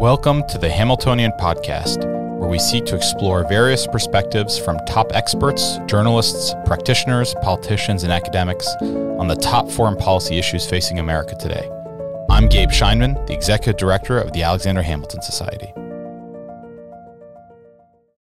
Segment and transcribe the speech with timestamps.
[0.00, 2.04] Welcome to the Hamiltonian Podcast,
[2.38, 8.68] where we seek to explore various perspectives from top experts, journalists, practitioners, politicians, and academics
[8.80, 11.68] on the top foreign policy issues facing America today.
[12.30, 15.74] I'm Gabe Scheinmann, the Executive Director of the Alexander Hamilton Society.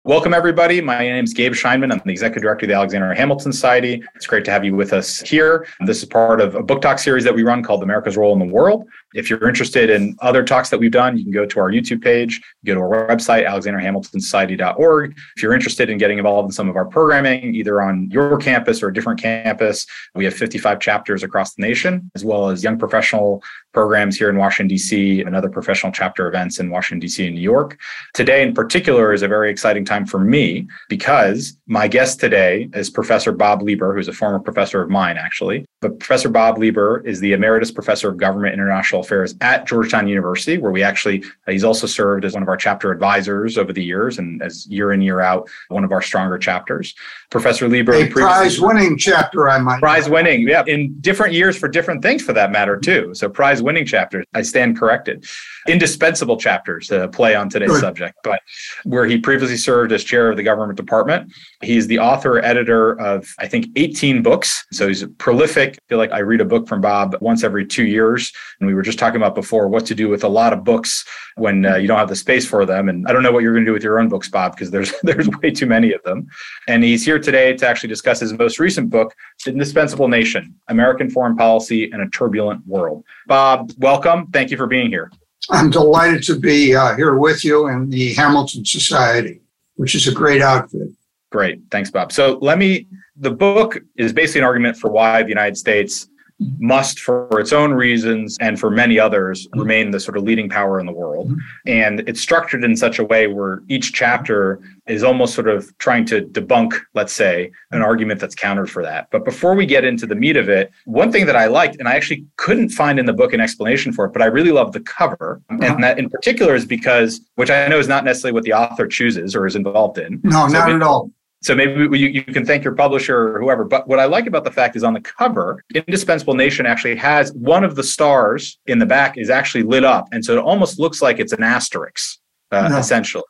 [0.08, 0.82] Welcome, everybody.
[0.82, 1.92] My name is Gabe Scheinmann.
[1.92, 4.04] I'm the executive director of the Alexander Hamilton Society.
[4.14, 5.66] It's great to have you with us here.
[5.88, 8.38] This is part of a book talk series that we run called America's Role in
[8.38, 8.88] the World.
[9.16, 12.04] If you're interested in other talks that we've done, you can go to our YouTube
[12.04, 15.18] page, go to our website, alexanderhamiltonsociety.org.
[15.38, 18.84] If you're interested in getting involved in some of our programming, either on your campus
[18.84, 22.78] or a different campus, we have 55 chapters across the nation, as well as young
[22.78, 23.42] professional
[23.76, 27.28] programs here in Washington, D.C., and other professional chapter events in Washington, D.C.
[27.28, 27.78] and New York.
[28.14, 32.90] Today, in particular, is a very exciting time for me because my guest today is
[32.90, 35.66] Professor Bob Lieber, who's a former professor of mine, actually.
[35.82, 40.58] But Professor Bob Lieber is the Emeritus Professor of Government International Affairs at Georgetown University,
[40.58, 43.84] where we actually, uh, he's also served as one of our chapter advisors over the
[43.84, 46.96] years and as year in, year out, one of our stronger chapters.
[47.30, 47.94] Professor Lieber.
[47.94, 49.80] A prize winning chapter, I might.
[49.80, 53.14] Prize winning, yeah, in different years for different things for that matter, too.
[53.14, 54.26] So prize winning chapters.
[54.34, 55.26] I stand corrected.
[55.68, 57.82] Indispensable chapters to play on today's Good.
[57.82, 58.40] subject, but
[58.84, 61.34] where he previously served as chair of the government department.
[61.62, 64.64] He's the author, editor of, I think, 18 books.
[64.72, 65.74] So he's prolific.
[65.74, 68.32] I feel like I read a book from Bob once every two years.
[68.60, 71.04] And we were just talking about before what to do with a lot of books
[71.36, 72.88] when uh, you don't have the space for them.
[72.88, 74.72] And I don't know what you're going to do with your own books, Bob, because
[74.72, 76.28] there's there's way too many of them.
[76.68, 81.10] And he's here today to actually discuss his most recent book, The Indispensable Nation American
[81.10, 83.04] Foreign Policy in a Turbulent World.
[83.28, 84.28] Bob, welcome.
[84.28, 85.12] Thank you for being here.
[85.50, 89.42] I'm delighted to be uh, here with you in the Hamilton Society,
[89.76, 90.90] which is a great outfit.
[91.32, 91.62] Great.
[91.70, 92.12] Thanks, Bob.
[92.12, 96.08] So let me, the book is basically an argument for why the United States
[96.40, 99.60] must, for its own reasons and for many others, mm-hmm.
[99.60, 101.30] remain the sort of leading power in the world.
[101.30, 101.40] Mm-hmm.
[101.68, 106.06] And it's structured in such a way where each chapter is almost sort of trying
[106.06, 107.86] to debunk, let's say, an mm-hmm.
[107.86, 109.08] argument that's countered for that.
[109.12, 111.88] But before we get into the meat of it, one thing that I liked, and
[111.88, 114.74] I actually couldn't find in the book an explanation for it, but I really love
[114.74, 115.42] the cover.
[115.50, 115.78] And uh-huh.
[115.82, 119.36] that in particular is because, which I know is not necessarily what the author chooses
[119.36, 120.20] or is involved in.
[120.24, 121.10] No, so not it, at all.
[121.46, 123.64] So maybe you, you can thank your publisher or whoever.
[123.64, 127.32] But what I like about the fact is on the cover, Indispensable Nation actually has
[127.34, 130.08] one of the stars in the back is actually lit up.
[130.12, 132.18] And so it almost looks like it's an asterisk,
[132.52, 132.78] uh, no.
[132.78, 133.24] essentially.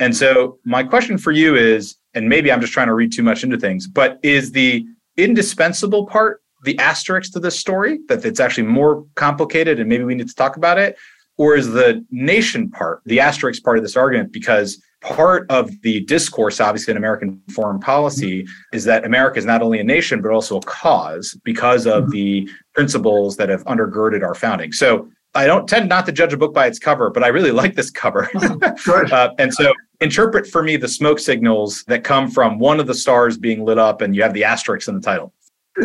[0.00, 3.22] And so my question for you is, and maybe I'm just trying to read too
[3.22, 4.84] much into things, but is the
[5.16, 10.16] indispensable part the asterisk to this story that it's actually more complicated and maybe we
[10.16, 10.96] need to talk about it?
[11.38, 16.00] Or is the nation part the asterisk part of this argument because part of the
[16.04, 20.30] discourse, obviously, in American foreign policy is that America is not only a nation, but
[20.30, 22.12] also a cause because of mm-hmm.
[22.12, 24.72] the principles that have undergirded our founding.
[24.72, 27.50] So I don't tend not to judge a book by its cover, but I really
[27.62, 28.30] like this cover.
[28.34, 32.94] uh, and so interpret for me the smoke signals that come from one of the
[32.94, 35.32] stars being lit up, and you have the asterisks in the title.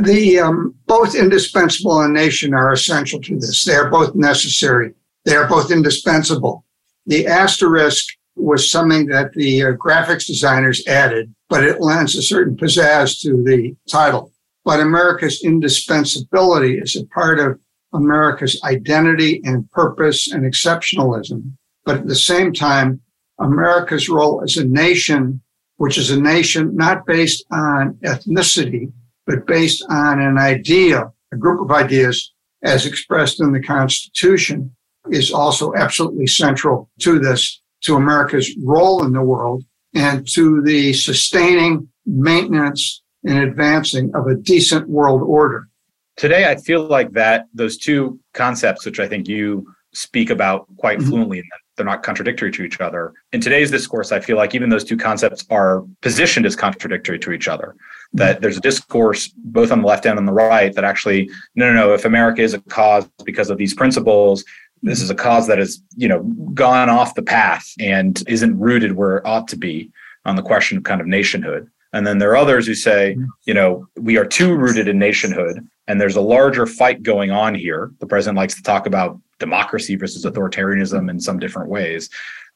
[0.01, 3.63] The um, both indispensable and nation are essential to this.
[3.63, 4.93] They are both necessary.
[5.23, 6.65] They are both indispensable.
[7.05, 8.05] The asterisk
[8.37, 13.43] was something that the uh, graphics designers added, but it lends a certain pizzazz to
[13.43, 14.31] the title.
[14.63, 17.59] But America's indispensability is a part of
[17.93, 21.53] America's identity and purpose and exceptionalism.
[21.85, 23.01] But at the same time,
[23.39, 25.41] America's role as a nation,
[25.77, 28.91] which is a nation not based on ethnicity,
[29.25, 32.33] but based on an idea, a group of ideas
[32.63, 34.75] as expressed in the Constitution,
[35.09, 39.63] is also absolutely central to this to America's role in the world
[39.95, 45.69] and to the sustaining, maintenance, and advancing of a decent world order.
[46.17, 50.99] Today, I feel like that those two concepts, which I think you speak about quite
[50.99, 51.09] mm-hmm.
[51.09, 51.43] fluently,
[51.77, 53.13] they're not contradictory to each other.
[53.31, 57.31] In today's discourse, I feel like even those two concepts are positioned as contradictory to
[57.31, 57.75] each other.
[58.13, 58.41] That mm-hmm.
[58.41, 61.73] there's a discourse both on the left and on the right that actually, no, no,
[61.73, 64.43] no, if America is a cause because of these principles,
[64.83, 68.93] this is a cause that has, you know, gone off the path and isn't rooted
[68.93, 69.91] where it ought to be
[70.25, 71.69] on the question of kind of nationhood.
[71.93, 73.25] And then there are others who say, mm-hmm.
[73.45, 77.55] you know, we are too rooted in nationhood and there's a larger fight going on
[77.55, 77.91] here.
[77.99, 82.09] The president likes to talk about democracy versus authoritarianism in some different ways.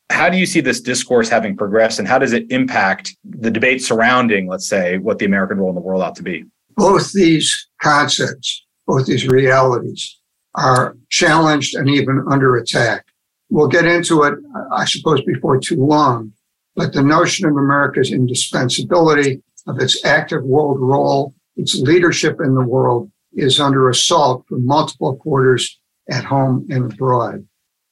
[0.10, 3.82] How do you see this discourse having progressed and how does it impact the debate
[3.82, 6.44] surrounding, let's say, what the American role in the world ought to be?
[6.76, 10.18] Both these concepts, both these realities
[10.56, 13.06] are challenged and even under attack.
[13.50, 14.36] We'll get into it,
[14.72, 16.34] I suppose, before too long.
[16.76, 22.64] But the notion of America's indispensability, of its active world role, its leadership in the
[22.64, 27.46] world is under assault from multiple quarters at home and abroad.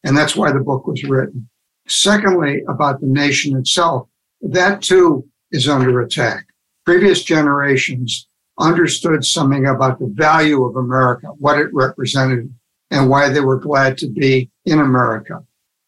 [0.03, 1.49] And that's why the book was written.
[1.87, 4.07] Secondly, about the nation itself,
[4.41, 6.45] that too is under attack.
[6.85, 8.28] Previous generations
[8.59, 12.53] understood something about the value of America, what it represented,
[12.91, 15.39] and why they were glad to be in America.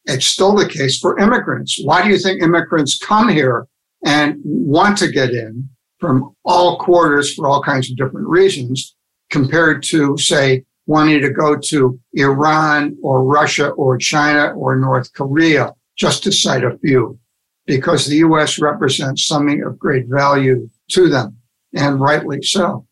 [0.05, 1.79] It's still the case for immigrants.
[1.83, 3.67] Why do you think immigrants come here
[4.05, 5.69] and want to get in
[5.99, 8.95] from all quarters for all kinds of different reasons
[9.29, 15.73] compared to, say, wanting to go to Iran or Russia or China or North Korea,
[15.97, 17.19] just to cite a few,
[17.67, 18.59] because the U.S.
[18.59, 21.37] represents something of great value to them,
[21.73, 22.85] and rightly so.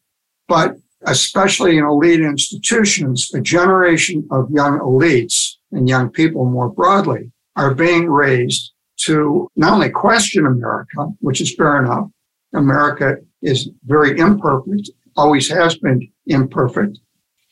[0.48, 7.31] But especially in elite institutions, a generation of young elites and young people more broadly
[7.56, 12.08] are being raised to not only question America, which is fair enough.
[12.54, 17.00] America is very imperfect, always has been imperfect,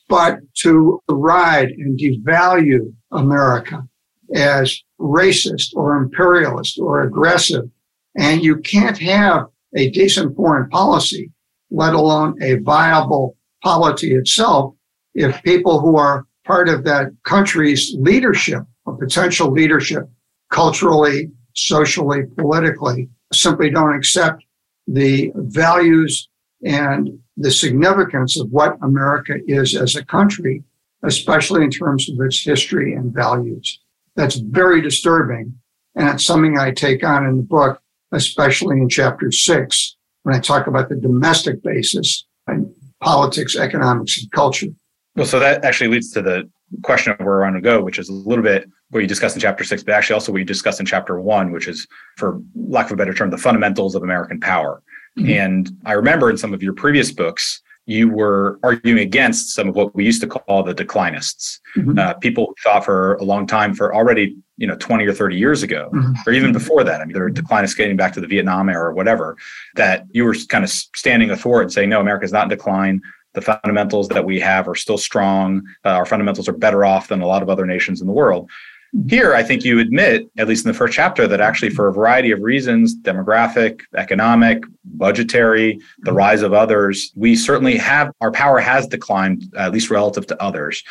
[0.09, 3.88] but to ride and devalue America
[4.33, 7.69] as racist or imperialist or aggressive.
[8.18, 11.31] And you can't have a decent foreign policy,
[11.71, 14.73] let alone a viable polity itself,
[15.13, 20.03] if people who are part of that country's leadership or potential leadership,
[20.49, 24.43] culturally, socially, politically, simply don't accept
[24.87, 26.29] the values
[26.63, 30.63] and the significance of what America is as a country,
[31.03, 33.79] especially in terms of its history and values.
[34.15, 35.53] That's very disturbing.
[35.95, 37.81] And it's something I take on in the book,
[38.12, 44.31] especially in chapter six, when I talk about the domestic basis and politics, economics, and
[44.31, 44.68] culture.
[45.15, 46.50] Well, so that actually leads to the
[46.83, 49.36] question of where I want to go, which is a little bit what you discussed
[49.36, 51.88] in chapter six, but actually also what you discussed in chapter one, which is,
[52.18, 54.81] for lack of a better term, the fundamentals of American power.
[55.18, 55.30] Mm-hmm.
[55.30, 59.75] And I remember in some of your previous books, you were arguing against some of
[59.75, 61.97] what we used to call the declinists, mm-hmm.
[61.97, 65.37] uh, people who thought for a long time, for already you know 20 or 30
[65.37, 66.13] years ago, mm-hmm.
[66.27, 67.01] or even before that.
[67.01, 69.37] I mean, there were declinists getting back to the Vietnam era or whatever.
[69.75, 73.01] That you were kind of standing athwart and saying, no, America's not in decline.
[73.33, 75.61] The fundamentals that we have are still strong.
[75.85, 78.49] Uh, our fundamentals are better off than a lot of other nations in the world.
[79.07, 81.93] Here, I think you admit, at least in the first chapter, that actually for a
[81.93, 86.17] variety of reasons demographic, economic, budgetary, the mm-hmm.
[86.17, 90.83] rise of others we certainly have our power has declined, at least relative to others.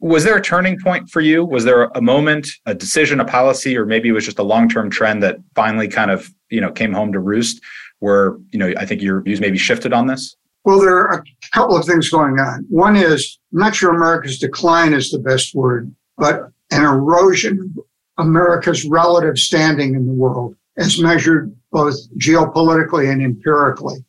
[0.00, 1.44] Was there a turning point for you?
[1.44, 4.68] Was there a moment, a decision, a policy, or maybe it was just a long
[4.68, 7.62] term trend that finally kind of you know came home to roost
[8.00, 10.36] where you know I think your views maybe shifted on this?
[10.64, 12.66] Well, there are a couple of things going on.
[12.68, 17.84] One is, I'm not sure America's decline is the best word, but an erosion of
[18.18, 24.04] America's relative standing in the world as measured both geopolitically and empirically.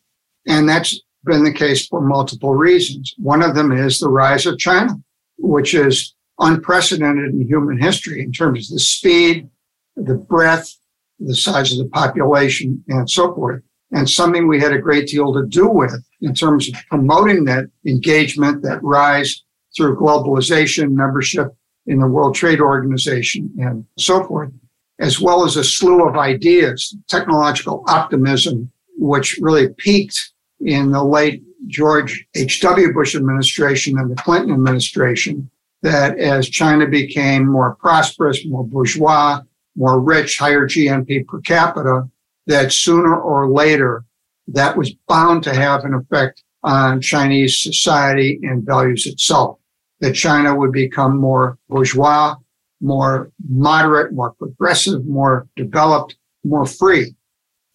[0.48, 3.13] And that's been the case for multiple reasons.
[3.18, 4.95] One of them is the rise of China,
[5.38, 9.50] which is unprecedented in human history in terms of the speed,
[9.95, 10.77] the breadth,
[11.19, 13.63] the size of the population, and so forth.
[13.92, 17.65] And something we had a great deal to do with in terms of promoting that
[17.86, 19.44] engagement, that rise
[19.75, 21.56] through globalization, membership
[21.87, 24.51] in the World Trade Organization and so forth,
[24.99, 31.43] as well as a slew of ideas, technological optimism, which really peaked in the late
[31.67, 32.93] George H.W.
[32.93, 35.49] Bush administration and the Clinton administration,
[35.81, 39.41] that as China became more prosperous, more bourgeois,
[39.75, 42.09] more rich, higher GNP per capita,
[42.47, 44.03] that sooner or later
[44.47, 49.59] that was bound to have an effect on Chinese society and values itself
[49.99, 52.35] that China would become more bourgeois,
[52.81, 57.16] more moderate, more progressive, more developed, more free.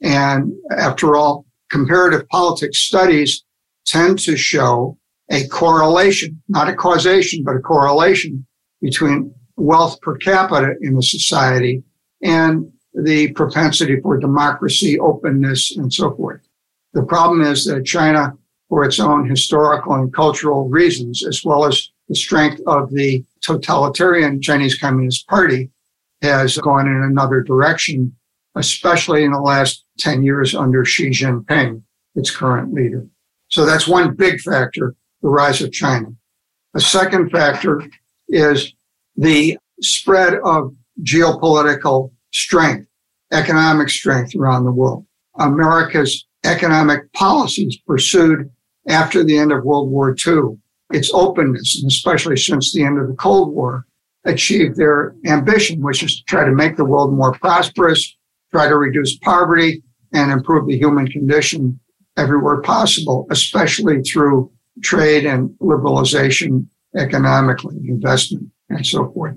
[0.01, 3.45] And after all, comparative politics studies
[3.87, 4.99] tend to show
[5.31, 8.47] a correlation, not a causation, but a correlation
[8.81, 11.83] between wealth per capita in a society
[12.23, 16.41] and the propensity for democracy, openness, and so forth.
[16.93, 18.35] The problem is that China,
[18.69, 24.41] for its own historical and cultural reasons, as well as the strength of the totalitarian
[24.41, 25.71] Chinese Communist Party
[26.23, 28.15] has gone in another direction,
[28.55, 31.83] especially in the last 10 years under Xi Jinping,
[32.15, 33.07] its current leader.
[33.49, 36.09] So that's one big factor, the rise of China.
[36.75, 37.83] A second factor
[38.29, 38.73] is
[39.17, 42.89] the spread of geopolitical strength,
[43.33, 45.05] economic strength around the world.
[45.39, 48.51] America's economic policies pursued
[48.89, 50.59] after the end of World War II
[50.93, 53.87] its openness, and especially since the end of the Cold War,
[54.25, 58.17] achieved their ambition, which is to try to make the world more prosperous,
[58.51, 59.83] try to reduce poverty,
[60.13, 61.81] and improve the human condition
[62.17, 64.51] everywhere possible, especially through
[64.83, 69.37] trade and liberalization economically, investment, and so forth.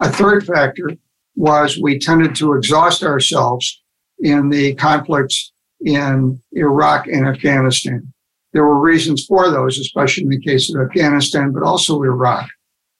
[0.00, 0.90] A third factor
[1.36, 3.82] was we tended to exhaust ourselves
[4.18, 8.12] in the conflicts in Iraq and Afghanistan.
[8.58, 12.48] There were reasons for those, especially in the case of Afghanistan, but also Iraq.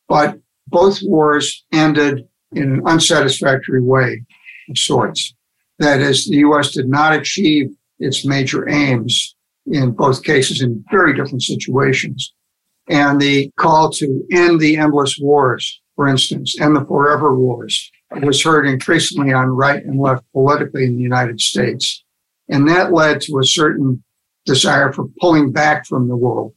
[0.08, 0.38] But
[0.68, 4.22] both wars ended in an unsatisfactory way
[4.70, 5.34] of sorts.
[5.80, 6.70] That is, the U.S.
[6.70, 9.34] did not achieve its major aims
[9.66, 12.32] in both cases in very different situations.
[12.88, 17.90] And the call to end the endless wars, for instance, end the forever wars,
[18.22, 22.04] was heard increasingly on right and left politically in the United States.
[22.48, 24.04] And that led to a certain
[24.48, 26.54] desire for pulling back from the world,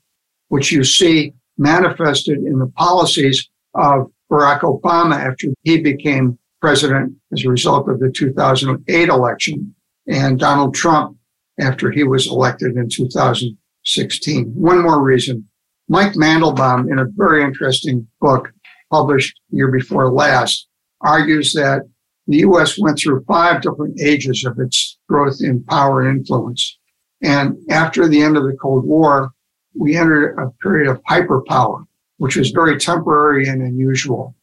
[0.47, 7.43] which you see manifested in the policies of Barack Obama after he became president as
[7.43, 9.75] a result of the 2008 election
[10.07, 11.17] and Donald Trump
[11.59, 14.45] after he was elected in 2016.
[14.55, 15.47] One more reason.
[15.89, 18.53] Mike Mandelbaum, in a very interesting book
[18.89, 20.67] published year before last,
[21.01, 21.81] argues that
[22.27, 22.79] the U.S.
[22.79, 26.79] went through five different ages of its growth in power and influence.
[27.21, 29.31] And after the end of the Cold War,
[29.77, 31.85] we entered a period of hyperpower,
[32.17, 34.35] which was very temporary and unusual.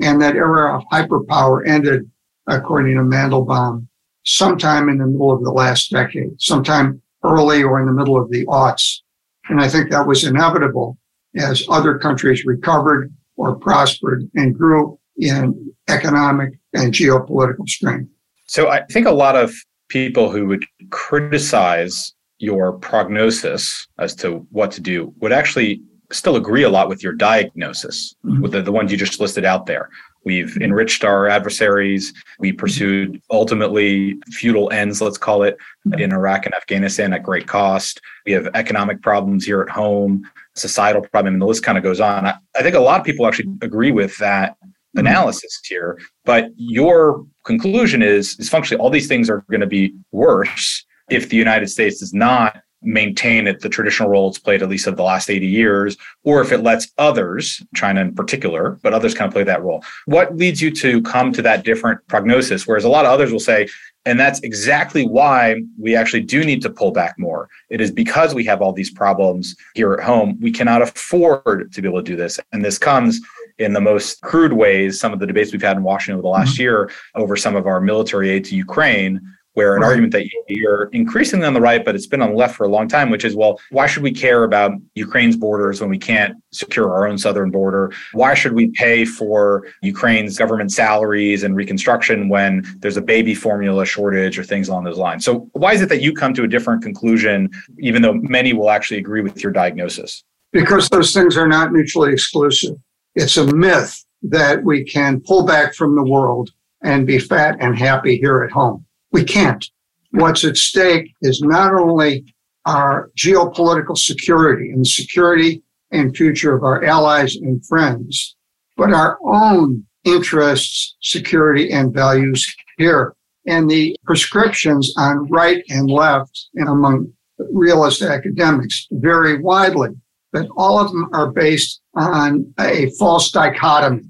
[0.00, 2.10] And that era of hyperpower ended,
[2.46, 3.86] according to Mandelbaum,
[4.24, 8.30] sometime in the middle of the last decade, sometime early or in the middle of
[8.30, 9.00] the aughts.
[9.48, 10.98] And I think that was inevitable
[11.36, 18.10] as other countries recovered or prospered and grew in economic and geopolitical strength.
[18.46, 19.54] So I think a lot of
[19.88, 25.80] people who would criticize your prognosis as to what to do would actually
[26.10, 28.42] still agree a lot with your diagnosis, mm-hmm.
[28.42, 29.88] with the, the ones you just listed out there.
[30.24, 32.12] We've enriched our adversaries.
[32.40, 35.56] We pursued ultimately feudal ends, let's call it,
[35.96, 38.00] in Iraq and Afghanistan at great cost.
[38.26, 42.00] We have economic problems here at home, societal problem, and the list kind of goes
[42.00, 42.26] on.
[42.26, 44.56] I, I think a lot of people actually agree with that
[44.96, 49.94] analysis here, but your conclusion is is functionally all these things are going to be
[50.10, 54.68] worse if the United States does not maintain it, the traditional role it's played at
[54.68, 58.92] least of the last 80 years, or if it lets others, China in particular, but
[58.92, 59.84] others kind of play that role.
[60.06, 62.66] What leads you to come to that different prognosis?
[62.66, 63.68] Whereas a lot of others will say,
[64.04, 67.48] and that's exactly why we actually do need to pull back more.
[67.70, 70.38] It is because we have all these problems here at home.
[70.40, 72.40] We cannot afford to be able to do this.
[72.52, 73.20] And this comes
[73.58, 76.28] in the most crude ways, some of the debates we've had in Washington over the
[76.28, 76.62] last mm-hmm.
[76.62, 79.20] year over some of our military aid to Ukraine,
[79.54, 82.36] where an argument that you hear increasingly on the right, but it's been on the
[82.36, 85.80] left for a long time, which is, well, why should we care about Ukraine's borders
[85.80, 87.92] when we can't secure our own southern border?
[88.12, 93.84] Why should we pay for Ukraine's government salaries and reconstruction when there's a baby formula
[93.84, 95.24] shortage or things along those lines?
[95.24, 98.70] So why is it that you come to a different conclusion, even though many will
[98.70, 100.24] actually agree with your diagnosis?
[100.52, 102.76] Because those things are not mutually exclusive.
[103.14, 106.50] It's a myth that we can pull back from the world
[106.82, 108.84] and be fat and happy here at home.
[109.12, 109.64] We can't.
[110.10, 112.24] What's at stake is not only
[112.64, 118.36] our geopolitical security and security and future of our allies and friends,
[118.76, 122.44] but our own interests, security, and values
[122.78, 123.14] here.
[123.46, 127.12] And the prescriptions on right and left and among
[127.52, 129.90] realist academics vary widely,
[130.32, 134.04] but all of them are based on a false dichotomy.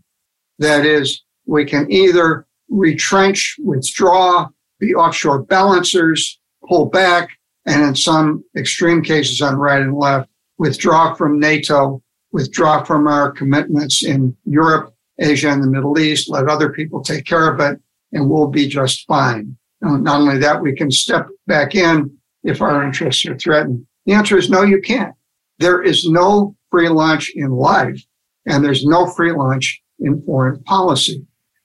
[0.59, 4.49] That is, we can either retrench, withdraw,
[4.83, 7.31] be offshore balancers, pull back,
[7.67, 13.31] and in some extreme cases on right and left, withdraw from NATO, withdraw from our
[13.31, 17.81] commitments in Europe, Asia, and the Middle East, let other people take care of it,
[18.11, 19.57] and we'll be just fine.
[19.81, 22.11] Not only that, we can step back in
[22.43, 23.87] if our interests are threatened.
[24.07, 25.15] The answer is no, you can't.
[25.61, 28.03] There is no free lunch in life,
[28.47, 31.25] and there's no free lunch in foreign policy.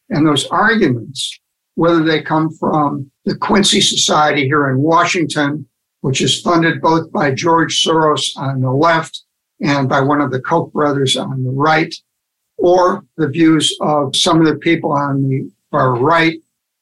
[0.10, 1.40] And those arguments
[1.78, 5.64] whether they come from the Quincy Society here in Washington,
[6.02, 9.22] which is funded both by George Soros on the left
[9.62, 11.94] and by one of the Koch brothers on the right,
[12.58, 16.40] or the views of some of the people on the far right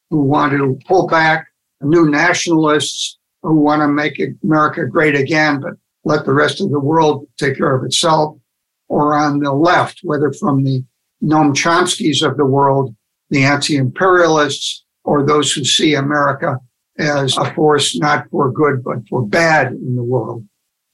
[0.10, 1.46] who want to pull back,
[1.82, 5.74] new nationalists who want to make America great again, but
[6.06, 8.38] let the rest of the world take care of itself,
[8.88, 10.86] or on the left, whether from the
[11.22, 12.96] Noam Chomskys of the world,
[13.30, 16.60] the anti-imperialists, or those who see America
[16.98, 20.46] as a force not for good, but for bad in the world.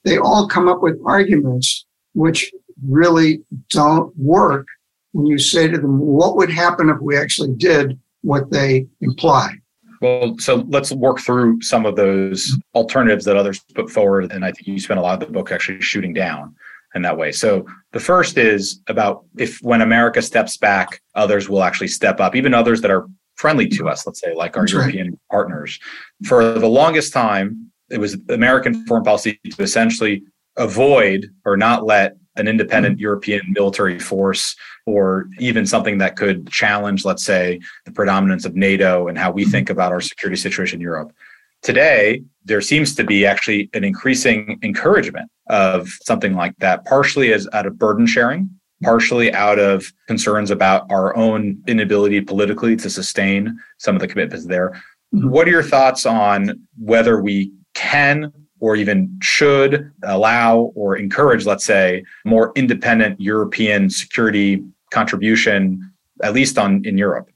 [0.03, 2.51] They all come up with arguments which
[2.87, 4.67] really don't work
[5.13, 9.53] when you say to them, what would happen if we actually did what they imply?
[10.01, 14.31] Well, so let's work through some of those alternatives that others put forward.
[14.31, 16.55] And I think you spent a lot of the book actually shooting down.
[16.95, 17.31] in that way.
[17.31, 22.35] So the first is about if when America steps back, others will actually step up,
[22.35, 23.07] even others that are
[23.41, 25.19] friendly to us, let's say, like our That's European right.
[25.31, 25.79] partners.
[26.25, 30.23] For the longest time, it was American foreign policy to essentially
[30.57, 33.01] avoid or not let an independent mm-hmm.
[33.09, 34.55] European military force
[34.85, 39.41] or even something that could challenge, let's say, the predominance of NATO and how we
[39.41, 39.51] mm-hmm.
[39.51, 41.11] think about our security situation in Europe.
[41.63, 47.47] Today, there seems to be actually an increasing encouragement of something like that, partially as
[47.53, 48.49] out of burden sharing,
[48.81, 54.45] partially out of concerns about our own inability politically to sustain some of the commitments
[54.45, 54.71] there.
[55.13, 55.29] Mm-hmm.
[55.29, 61.65] What are your thoughts on whether we can or even should allow or encourage, let's
[61.65, 65.91] say, more independent European security contribution,
[66.23, 67.29] at least on in Europe?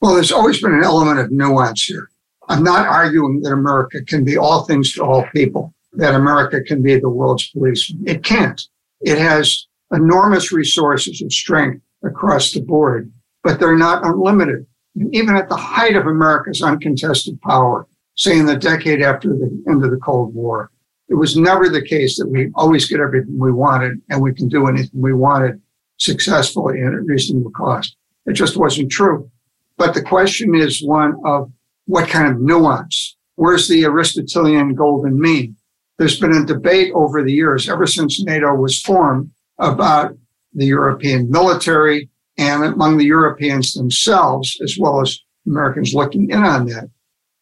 [0.00, 2.08] Well, there's always been an element of nuance here.
[2.48, 6.82] I'm not arguing that America can be all things to all people, that America can
[6.82, 8.02] be the world's policeman.
[8.08, 8.60] It can't.
[9.00, 14.66] It has enormous resources of strength across the board, but they're not unlimited.
[14.96, 19.64] And Even at the height of America's uncontested power, say in the decade after the
[19.68, 20.70] end of the Cold War.
[21.08, 24.48] It was never the case that we always get everything we wanted and we can
[24.48, 25.60] do anything we wanted
[25.98, 27.96] successfully and at reasonable cost.
[28.26, 29.30] It just wasn't true.
[29.76, 31.50] But the question is one of
[31.86, 33.16] what kind of nuance?
[33.36, 35.56] Where's the Aristotelian golden mean?
[35.98, 39.30] There's been a debate over the years, ever since NATO was formed,
[39.62, 40.14] about
[40.52, 46.66] the European military and among the Europeans themselves, as well as Americans looking in on
[46.66, 46.90] that,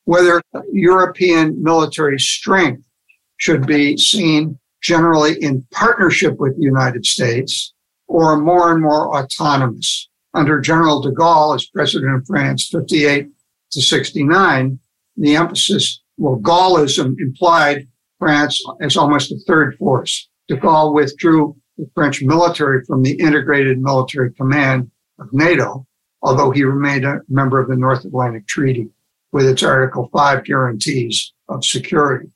[0.05, 2.85] whether European military strength
[3.39, 7.73] should be seen generally in partnership with the United States
[8.07, 10.09] or more and more autonomous.
[10.35, 13.29] Under General de Gaulle as president of France, 58
[13.73, 14.79] to 69,
[15.17, 20.29] the emphasis, well, Gaullism implied France as almost a third force.
[20.49, 25.87] De Gaulle withdrew the French military from the integrated military command of NATO,
[26.23, 28.89] although he remained a member of the North Atlantic Treaty
[29.33, 32.29] with its Article 5 guarantees of security.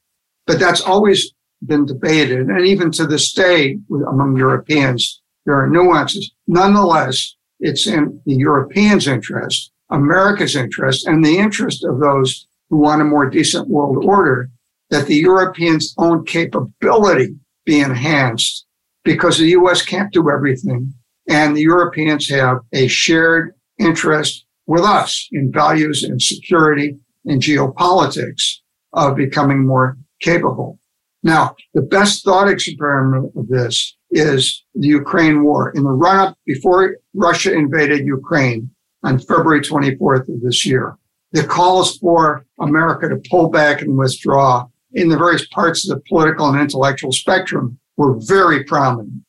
[0.47, 1.33] But that's always
[1.65, 2.49] been debated.
[2.49, 6.33] And even to this day, among Europeans, there are nuances.
[6.47, 13.03] Nonetheless, it's in the Europeans' interest, America's interest, and the interest of those who want
[13.03, 14.51] a more decent world order
[14.91, 18.64] that the Europeans' own capability be enhanced
[19.05, 19.83] because the U.S.
[19.83, 20.93] can't do everything.
[21.29, 28.59] And the Europeans have a shared interest with us in values and security and geopolitics
[28.93, 30.79] of becoming more capable.
[31.23, 35.71] Now, the best thought experiment of this is the Ukraine war.
[35.71, 38.71] In the run up before Russia invaded Ukraine
[39.03, 40.97] on February 24th of this year,
[41.33, 46.03] the calls for America to pull back and withdraw in the various parts of the
[46.09, 49.23] political and intellectual spectrum were very prominent.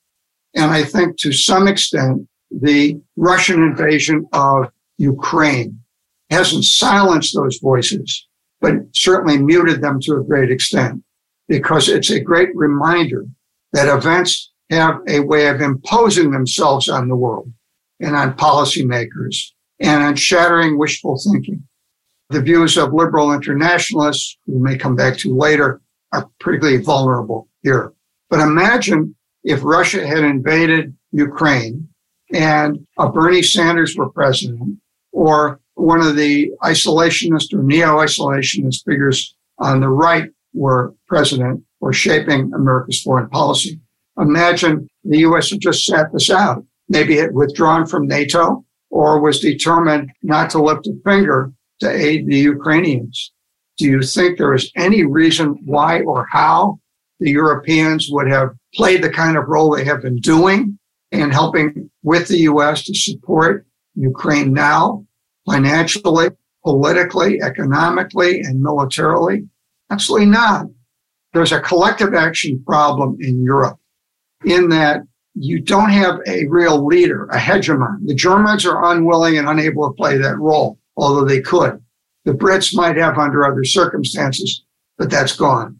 [0.55, 5.79] And I think to some extent, the Russian invasion of Ukraine
[6.29, 8.27] hasn't silenced those voices,
[8.61, 11.03] but certainly muted them to a great extent
[11.47, 13.25] because it's a great reminder
[13.73, 17.51] that events have a way of imposing themselves on the world
[17.99, 21.63] and on policymakers and on shattering wishful thinking.
[22.29, 27.93] The views of liberal internationalists, who may come back to later, are particularly vulnerable here.
[28.29, 31.87] But imagine if Russia had invaded Ukraine
[32.33, 34.79] and a Bernie Sanders were president
[35.11, 42.51] or one of the isolationist or neo-isolationist figures on the right were president or shaping
[42.53, 43.79] America's foreign policy.
[44.17, 45.51] Imagine the U.S.
[45.51, 46.65] had just sat this out.
[46.89, 52.27] Maybe it withdrawn from NATO or was determined not to lift a finger to aid
[52.27, 53.31] the Ukrainians.
[53.77, 56.79] Do you think there is any reason why or how
[57.19, 60.77] the Europeans would have played the kind of role they have been doing
[61.11, 62.83] in helping with the U.S.
[62.85, 65.05] to support Ukraine now,
[65.45, 66.29] financially,
[66.63, 69.47] politically, economically, and militarily?
[69.91, 70.65] Absolutely not.
[71.33, 73.77] There's a collective action problem in Europe
[74.45, 75.01] in that
[75.35, 78.05] you don't have a real leader, a hegemon.
[78.05, 81.81] The Germans are unwilling and unable to play that role, although they could.
[82.23, 84.63] The Brits might have under other circumstances,
[84.97, 85.79] but that's gone.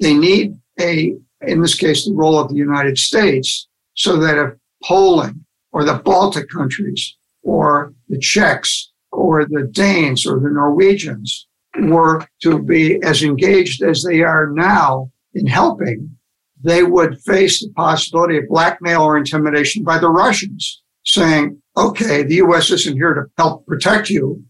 [0.00, 1.14] They need a,
[1.46, 5.94] in this case, the role of the United States so that if Poland or the
[5.94, 11.46] Baltic countries or the Czechs or the Danes or the Norwegians
[11.78, 16.16] were to be as engaged as they are now in helping,
[16.62, 22.36] they would face the possibility of blackmail or intimidation by the Russians saying, okay, the
[22.36, 22.70] U.S.
[22.70, 24.44] isn't here to help protect you,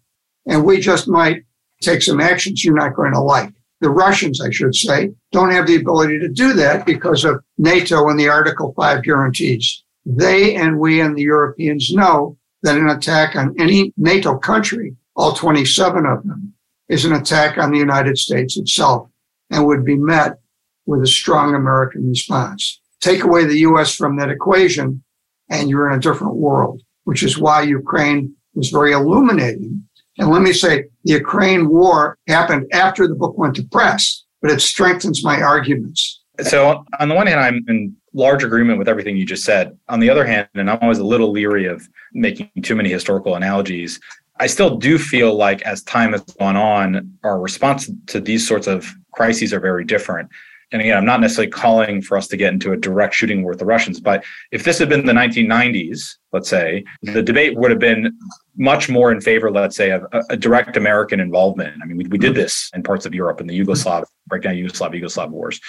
[0.47, 1.45] and we just might
[1.81, 3.53] take some actions you're not going to like.
[3.81, 8.09] The Russians, I should say, don't have the ability to do that because of NATO
[8.09, 9.83] and the Article 5 guarantees.
[10.05, 15.33] They and we and the Europeans know that an attack on any NATO country, all
[15.33, 16.53] 27 of them,
[16.89, 19.09] is an attack on the United States itself
[19.51, 20.39] and would be met
[20.87, 22.81] with a strong American response.
[23.01, 23.95] Take away the U.S.
[23.95, 25.03] from that equation
[25.49, 29.85] and you're in a different world, which is why Ukraine was very illuminating.
[30.21, 34.51] And let me say, the Ukraine war happened after the book went to press, but
[34.51, 36.21] it strengthens my arguments.
[36.43, 39.77] So, on the one hand, I'm in large agreement with everything you just said.
[39.89, 43.35] On the other hand, and I'm always a little leery of making too many historical
[43.35, 43.99] analogies,
[44.39, 48.67] I still do feel like as time has gone on, our response to these sorts
[48.67, 50.31] of crises are very different
[50.73, 53.53] and again, I'm not necessarily calling for us to get into a direct shooting war
[53.53, 57.71] with the Russians, but if this had been the 1990s, let's say, the debate would
[57.71, 58.17] have been
[58.57, 61.75] much more in favor, let's say, of a, a direct American involvement.
[61.83, 64.95] I mean, we, we did this in parts of Europe in the Yugoslav, breakdown Yugoslav,
[64.95, 65.61] Yugoslav wars.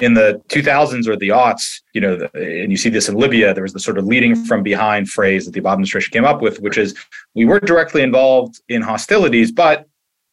[0.00, 3.62] In the 2000s or the aughts, you know, and you see this in Libya, there
[3.62, 6.60] was the sort of leading from behind phrase that the Obama administration came up with,
[6.60, 6.94] which is
[7.34, 9.86] we were directly involved in hostilities, but,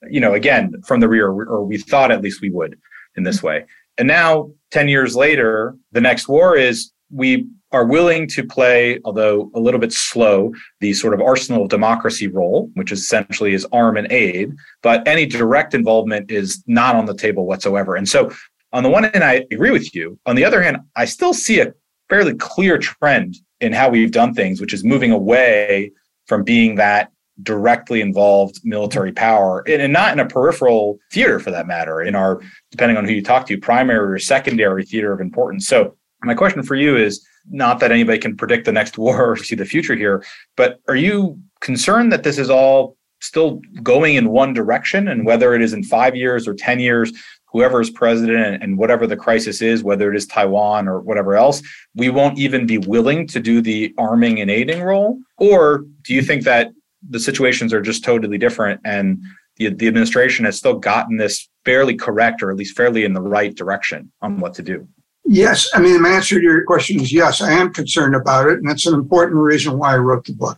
[0.09, 2.79] you know, again, from the rear, or we thought at least we would
[3.17, 3.65] in this way.
[3.99, 9.51] And now, 10 years later, the next war is we are willing to play, although
[9.53, 13.97] a little bit slow, the sort of arsenal of democracy role, which essentially is arm
[13.97, 17.95] and aid, but any direct involvement is not on the table whatsoever.
[17.95, 18.31] And so
[18.71, 20.17] on the one hand, I agree with you.
[20.25, 21.73] On the other hand, I still see a
[22.09, 25.91] fairly clear trend in how we've done things, which is moving away
[26.25, 27.11] from being that
[27.43, 32.15] directly involved military power and, and, not in a peripheral theater for that matter in
[32.15, 36.33] our depending on who you talk to primary or secondary theater of importance so my
[36.33, 39.65] question for you is not that anybody can predict the next war or see the
[39.65, 40.23] future here
[40.55, 45.53] but are you concerned that this is all still going in one direction and whether
[45.53, 47.11] it is in five years or 10 years
[47.51, 51.61] whoever is president and whatever the crisis is, whether it is Taiwan or whatever else,
[51.95, 55.19] we won't even be willing to do the arming and aiding role?
[55.37, 56.71] Or do you think that
[57.07, 59.21] the situations are just totally different and
[59.57, 63.21] the, the administration has still gotten this fairly correct or at least fairly in the
[63.21, 64.87] right direction on what to do.
[65.25, 68.57] Yes i mean the answer to your question is yes i am concerned about it
[68.57, 70.57] and that's an important reason why i wrote the book.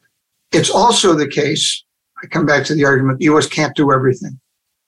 [0.51, 1.83] It's also the case
[2.23, 4.39] i come back to the argument the us can't do everything.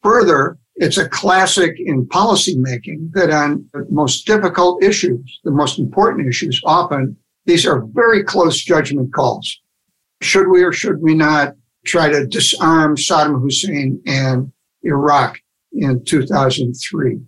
[0.02, 6.28] Further it's a classic in policymaking that on the most difficult issues the most important
[6.28, 9.60] issues often these are very close judgment calls
[10.24, 11.56] should we or should we not
[11.86, 14.52] try to disarm Saddam Hussein and
[14.84, 15.40] Iraq
[15.74, 17.20] in 2003?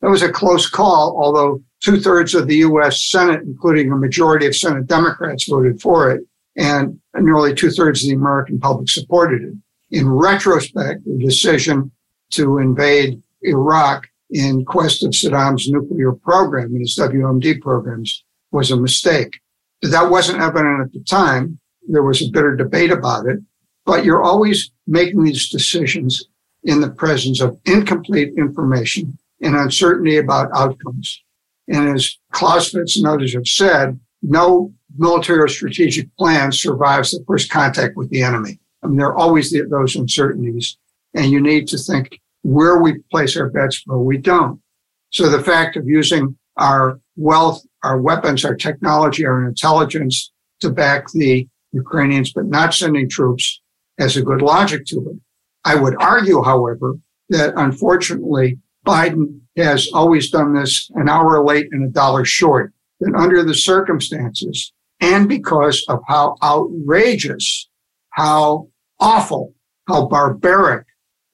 [0.00, 3.02] That was a close call, although two thirds of the U.S.
[3.10, 6.22] Senate, including a majority of Senate Democrats, voted for it,
[6.56, 9.54] and nearly two thirds of the American public supported it.
[9.90, 11.90] In retrospect, the decision
[12.30, 18.76] to invade Iraq in quest of Saddam's nuclear program and his WMD programs was a
[18.76, 19.40] mistake.
[19.80, 23.38] But that wasn't evident at the time there was a bitter debate about it,
[23.84, 26.24] but you're always making these decisions
[26.64, 31.22] in the presence of incomplete information and uncertainty about outcomes.
[31.68, 37.50] And as Clausewitz and others have said, no military or strategic plan survives the first
[37.50, 38.58] contact with the enemy.
[38.82, 40.76] I mean, there are always the, those uncertainties,
[41.14, 44.60] and you need to think where we place our bets, where we don't.
[45.10, 51.10] So the fact of using our wealth, our weapons, our technology, our intelligence to back
[51.12, 53.60] the Ukrainians, but not sending troops
[53.98, 55.20] has a good logic to it.
[55.64, 56.94] I would argue, however,
[57.28, 62.72] that unfortunately Biden has always done this an hour late and a dollar short.
[63.00, 67.68] That under the circumstances and because of how outrageous,
[68.10, 69.54] how awful,
[69.86, 70.86] how barbaric,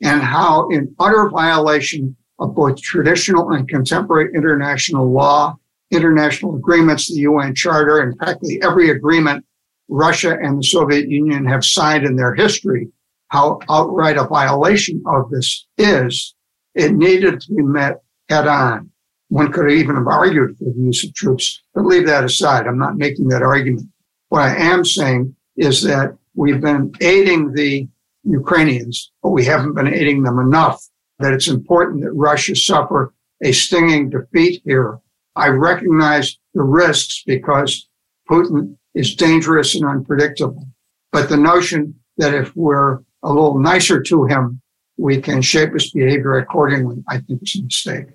[0.03, 5.57] and how in utter violation of both traditional and contemporary international law,
[5.91, 9.45] international agreements, the UN Charter, and practically every agreement
[9.89, 12.89] Russia and the Soviet Union have signed in their history,
[13.29, 16.35] how outright a violation of this is,
[16.75, 18.91] it needed to be met head on.
[19.29, 22.67] One could even have argued for the use of troops, but leave that aside.
[22.67, 23.89] I'm not making that argument.
[24.29, 27.89] What I am saying is that we've been aiding the
[28.25, 30.83] Ukrainians, but we haven't been aiding them enough,
[31.19, 34.99] that it's important that Russia suffer a stinging defeat here.
[35.37, 37.89] I recognize the risks because
[38.31, 40.67] Putin is dangerous and unpredictable.
[41.13, 44.61] But the notion that if we're a little nicer to him,
[44.97, 48.07] we can shape his behavior accordingly, I think is a mistake.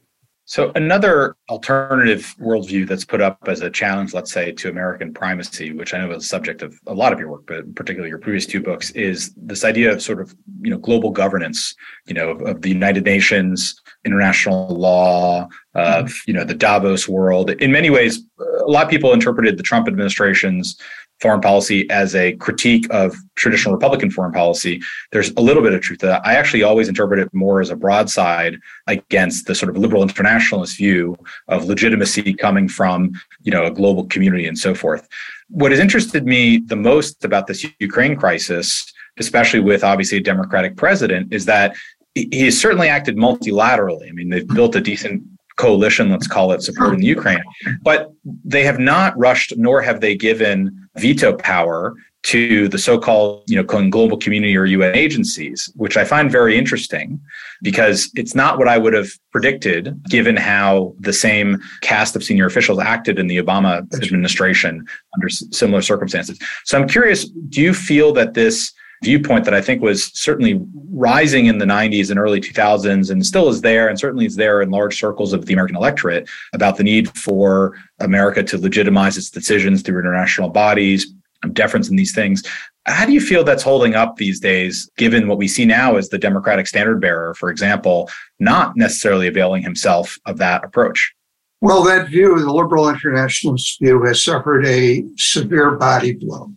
[0.50, 5.74] So, another alternative worldview that's put up as a challenge, let's say, to American primacy,
[5.74, 8.18] which I know is the subject of a lot of your work, but particularly your
[8.18, 11.76] previous two books, is this idea of sort of you know global governance,
[12.08, 16.14] you know, of, of the United Nations, international law, of mm-hmm.
[16.26, 17.52] you know the Davos world.
[17.52, 20.82] In many ways, a lot of people interpreted the Trump administration's
[21.21, 25.82] foreign policy as a critique of traditional Republican foreign policy, there's a little bit of
[25.82, 26.25] truth to that.
[26.25, 30.77] I actually always interpret it more as a broadside against the sort of liberal internationalist
[30.77, 35.08] view of legitimacy coming from, you know, a global community and so forth.
[35.49, 40.77] What has interested me the most about this Ukraine crisis, especially with obviously a Democratic
[40.77, 41.75] president, is that
[42.15, 44.08] he has certainly acted multilaterally.
[44.08, 45.23] I mean, they've built a decent
[45.58, 47.43] coalition, let's call it, supporting the Ukraine.
[47.82, 48.12] But
[48.45, 53.64] they have not rushed, nor have they given veto power to the so-called, you know,
[53.64, 57.20] global community or UN agencies, which I find very interesting
[57.62, 62.46] because it's not what I would have predicted given how the same cast of senior
[62.46, 64.86] officials acted in the Obama administration
[65.16, 66.38] under similar circumstances.
[66.66, 71.46] So I'm curious, do you feel that this viewpoint that I think was certainly rising
[71.46, 74.70] in the 90s and early 2000s and still is there, and certainly is there in
[74.70, 79.82] large circles of the American electorate about the need for America to legitimize its decisions
[79.82, 81.14] through international bodies,
[81.54, 82.44] deference in these things.
[82.86, 86.10] How do you feel that's holding up these days, given what we see now as
[86.10, 88.10] the Democratic standard bearer, for example,
[88.40, 91.14] not necessarily availing himself of that approach?
[91.62, 96.52] Well, that view, the liberal internationalist view, has suffered a severe body blow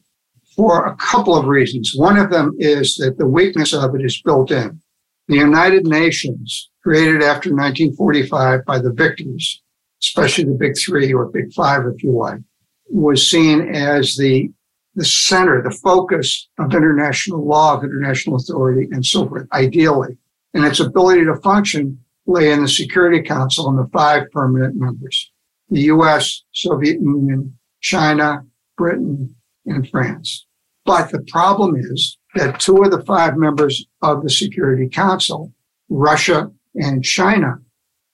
[0.56, 1.92] for a couple of reasons.
[1.94, 4.80] One of them is that the weakness of it is built in.
[5.28, 9.62] The United Nations, created after 1945 by the victors,
[10.02, 12.40] especially the big three or big five, if you like,
[12.88, 14.50] was seen as the,
[14.94, 20.18] the center, the focus of international law, of international authority, and so forth, ideally.
[20.54, 25.30] And its ability to function lay in the Security Council and the five permanent members
[25.72, 28.44] the US, Soviet Union, China,
[28.76, 29.34] Britain,
[29.66, 30.46] in France.
[30.84, 35.52] But the problem is that two of the five members of the Security Council,
[35.88, 37.58] Russia and China,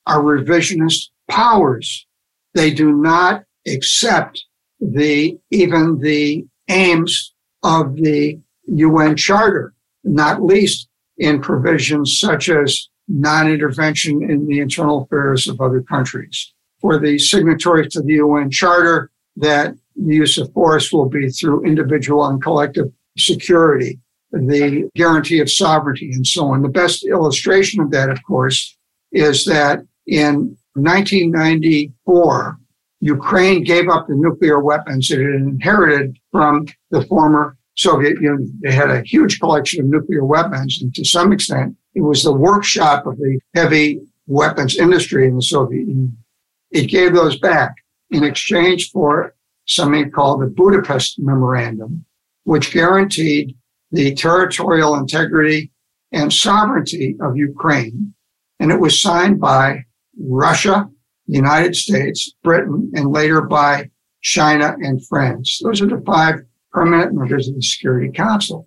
[0.07, 2.07] are revisionist powers.
[2.55, 4.45] They do not accept
[4.81, 14.23] the, even the aims of the UN Charter, not least in provisions such as non-intervention
[14.23, 16.53] in the internal affairs of other countries.
[16.81, 21.65] For the signatories to the UN Charter, that the use of force will be through
[21.65, 23.99] individual and collective security,
[24.33, 26.63] the guarantee of sovereignty, and so on.
[26.63, 28.77] The best illustration of that, of course,
[29.13, 32.59] is that in 1994,
[33.01, 38.53] Ukraine gave up the nuclear weapons it had inherited from the former Soviet Union.
[38.63, 42.33] They had a huge collection of nuclear weapons, and to some extent, it was the
[42.33, 46.17] workshop of the heavy weapons industry in the Soviet Union.
[46.71, 47.75] It gave those back
[48.11, 49.35] in exchange for
[49.69, 52.05] something called the Budapest Memorandum,
[52.45, 53.57] which guaranteed
[53.93, 55.71] the territorial integrity
[56.13, 58.15] and sovereignty of Ukraine.
[58.61, 59.85] And it was signed by
[60.19, 60.89] Russia,
[61.27, 63.91] the United States, Britain, and later by
[64.23, 65.61] China and France.
[65.63, 66.41] Those are the five
[66.73, 68.67] permanent members of the Security Council.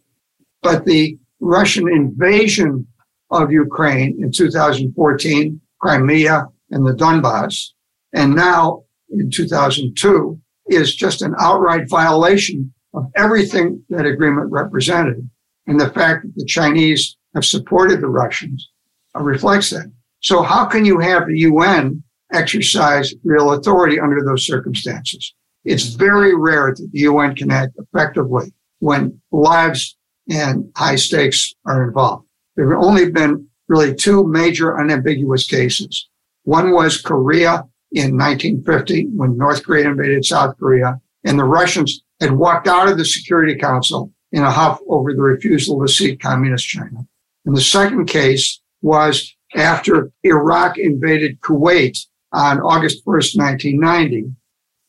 [0.61, 2.87] But the Russian invasion
[3.31, 7.69] of Ukraine in 2014, Crimea and the Donbass,
[8.13, 10.39] and now in 2002,
[10.71, 15.29] is just an outright violation of everything that agreement represented.
[15.67, 18.69] And the fact that the Chinese have supported the Russians
[19.15, 19.91] reflects that.
[20.21, 22.03] So how can you have the UN
[22.34, 25.34] exercise real authority under those circumstances?
[25.63, 29.97] It's very rare that the UN can act effectively when lives
[30.29, 32.25] and high stakes are involved.
[32.55, 36.10] There have only been really two major unambiguous cases.
[36.43, 42.32] One was Korea in 1950 when North Korea invaded South Korea and the Russians had
[42.32, 46.67] walked out of the Security Council in a huff over the refusal to seat communist
[46.67, 47.06] China.
[47.45, 51.97] And the second case was after Iraq invaded Kuwait
[52.32, 54.32] on August 1st, 1990,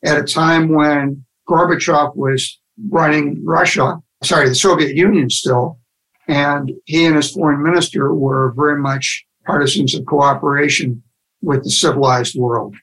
[0.05, 5.79] at a time when Gorbachev was running Russia, sorry, the Soviet Union still,
[6.27, 11.03] and he and his foreign minister were very much partisans of cooperation
[11.41, 12.75] with the civilized world.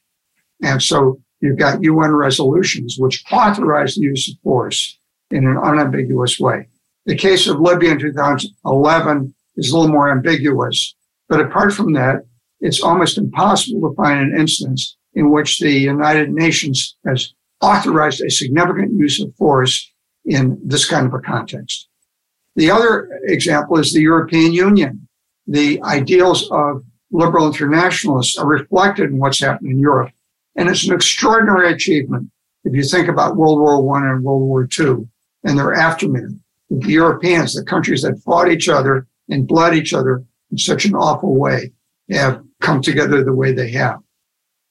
[0.62, 4.98] And so you've got UN resolutions which authorize the use of force
[5.30, 6.68] in an unambiguous way.
[7.06, 10.94] The case of Libya in 2011 is a little more ambiguous,
[11.28, 12.22] but apart from that,
[12.60, 18.30] it's almost impossible to find an instance in which the United Nations has authorized a
[18.30, 19.90] significant use of force
[20.24, 21.88] in this kind of a context.
[22.56, 25.08] The other example is the European Union.
[25.46, 30.10] The ideals of liberal internationalists are reflected in what's happened in Europe.
[30.56, 32.30] And it's an extraordinary achievement
[32.64, 35.08] if you think about World War One and World War II
[35.44, 36.32] and their aftermath.
[36.70, 40.94] The Europeans, the countries that fought each other and bled each other in such an
[40.94, 41.72] awful way,
[42.10, 43.98] have come together the way they have.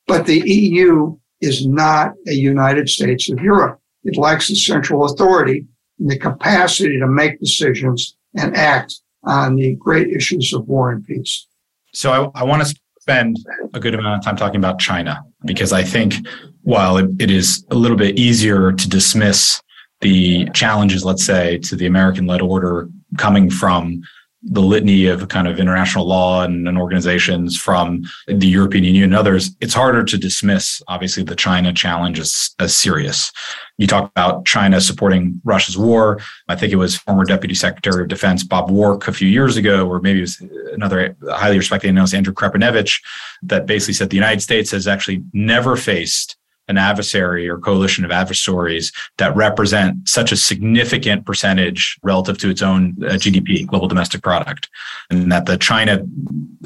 [0.08, 3.80] But the EU is not a United States of Europe.
[4.04, 5.66] It lacks the central authority
[6.00, 11.06] and the capacity to make decisions and act on the great issues of war and
[11.06, 11.48] peace.
[11.94, 12.76] So I, I want to
[13.10, 13.38] spend
[13.74, 16.14] a good amount of time talking about China because I think
[16.62, 19.62] while it, it is a little bit easier to dismiss
[20.02, 24.04] the challenges, let's say, to the American led order coming from
[24.44, 29.16] the litany of kind of international law and, and, organizations from the European Union and
[29.16, 33.34] others, it's harder to dismiss, obviously, the China challenge as, as serious.
[33.80, 36.20] You talk about China supporting Russia's war.
[36.50, 39.88] I think it was former Deputy Secretary of Defense Bob Work a few years ago,
[39.88, 40.42] or maybe it was
[40.74, 43.02] another highly respected analyst, Andrew Krepinevich,
[43.44, 46.36] that basically said the United States has actually never faced
[46.70, 52.62] an adversary or coalition of adversaries that represent such a significant percentage relative to its
[52.62, 54.70] own uh, GDP, global domestic product,
[55.10, 56.02] and that the China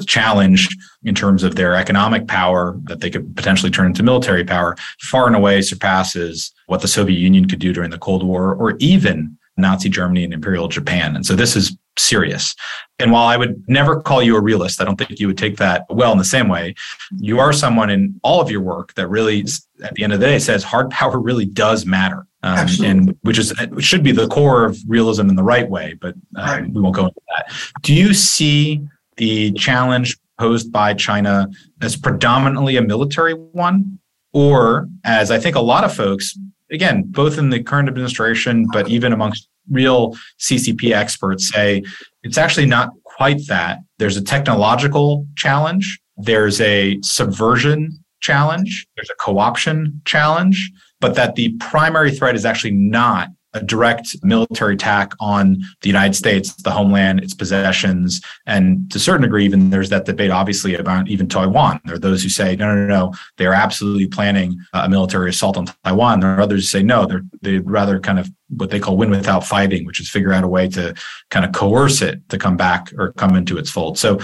[0.06, 0.68] challenge
[1.02, 5.26] in terms of their economic power that they could potentially turn into military power far
[5.26, 9.36] and away surpasses what the Soviet Union could do during the Cold War or even
[9.56, 11.16] Nazi Germany and Imperial Japan.
[11.16, 12.54] And so this is serious.
[12.98, 15.56] And while I would never call you a realist, I don't think you would take
[15.58, 16.74] that well in the same way.
[17.18, 19.44] You are someone in all of your work that really,
[19.82, 22.26] at the end of the day, says hard power really does matter.
[22.42, 25.96] Um, and which is which should be the core of realism in the right way,
[25.98, 26.70] but um, right.
[26.70, 27.50] we won't go into that.
[27.80, 31.48] Do you see the challenge posed by China
[31.80, 33.98] as predominantly a military one,
[34.34, 36.36] or as I think a lot of folks
[36.70, 41.82] again, both in the current administration, but even amongst real CCP experts say
[42.22, 43.78] it's actually not quite that.
[43.98, 51.34] There's a technological challenge, there's a subversion challenge, there's a co option challenge, but that
[51.34, 56.70] the primary threat is actually not a direct military attack on the United States, the
[56.70, 61.28] homeland, its possessions, and to a certain degree, even there's that debate, obviously, about even
[61.28, 61.80] Taiwan.
[61.84, 65.56] There are those who say, no, no, no, they are absolutely planning a military assault
[65.56, 66.20] on Taiwan.
[66.20, 69.10] There are others who say, no, they're they'd rather kind of what they call win
[69.10, 70.94] without fighting, which is figure out a way to
[71.30, 73.98] kind of coerce it to come back or come into its fold.
[73.98, 74.18] So,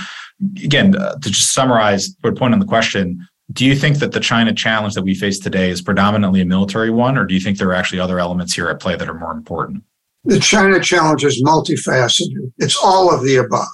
[0.63, 4.21] again, uh, to just summarize, a point on the question, do you think that the
[4.21, 7.59] China challenge that we face today is predominantly a military one, or do you think
[7.59, 9.83] there are actually other elements here at play that are more important?
[10.25, 12.53] The China challenge is multifaceted.
[12.59, 13.67] It's all of the above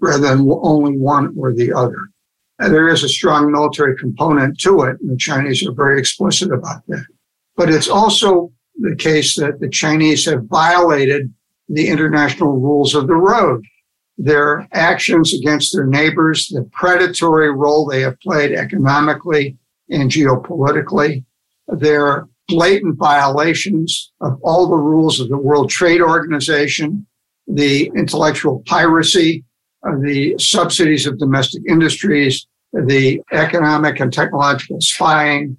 [0.00, 2.08] rather than only one or the other.
[2.58, 6.52] And there is a strong military component to it, and the Chinese are very explicit
[6.52, 7.06] about that.
[7.56, 11.32] But it's also the case that the Chinese have violated
[11.68, 13.64] the international rules of the road
[14.22, 19.56] their actions against their neighbors, the predatory role they have played economically
[19.90, 21.24] and geopolitically,
[21.66, 27.04] their blatant violations of all the rules of the World Trade Organization,
[27.48, 29.44] the intellectual piracy,
[29.84, 35.56] uh, the subsidies of domestic industries, the economic and technological spying,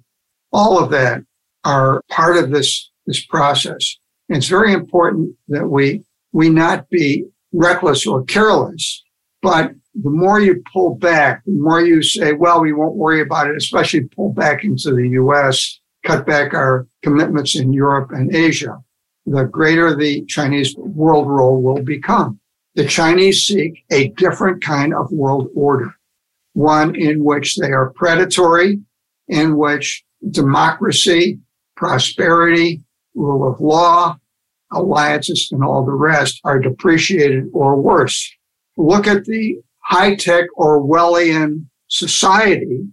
[0.52, 1.20] all of that
[1.64, 3.98] are part of this, this process.
[4.30, 9.02] And it's very important that we, we not be reckless or careless.
[9.42, 13.48] But the more you pull back, the more you say, well, we won't worry about
[13.48, 18.76] it, especially pull back into the US, cut back our commitments in Europe and Asia,
[19.26, 22.40] the greater the Chinese world role will become.
[22.74, 25.94] The Chinese seek a different kind of world order,
[26.54, 28.80] one in which they are predatory,
[29.28, 31.38] in which democracy,
[31.76, 32.82] prosperity,
[33.14, 34.18] rule of law,
[34.72, 38.30] alliances and all the rest are depreciated or worse.
[38.76, 42.86] Look at the high tech Orwellian society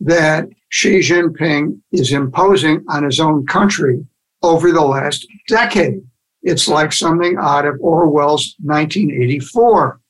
[0.00, 4.04] that Xi Jinping is imposing on his own country
[4.42, 6.02] over the last decade.
[6.42, 10.00] It's like something out of Orwell's 1984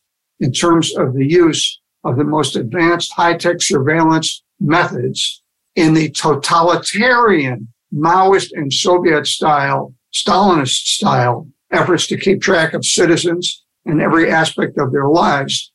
[0.40, 5.42] in terms of the use of the most advanced high tech surveillance methods
[5.76, 13.64] in the totalitarian Maoist and Soviet style Stalinist style efforts to keep track of citizens
[13.84, 15.72] and every aspect of their lives,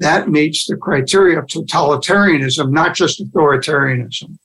[0.00, 4.36] that meets the criteria of totalitarianism, not just authoritarianism.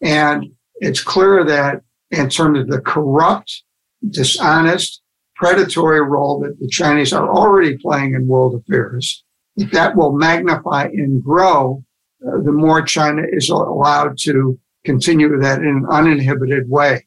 [0.00, 3.62] And it's clear that in terms of the corrupt,
[4.08, 5.00] dishonest,
[5.36, 9.24] predatory role that the Chinese are already playing in world affairs,
[9.56, 11.82] that will magnify and grow
[12.26, 17.06] uh, the more China is allowed to continue that in an uninhibited way.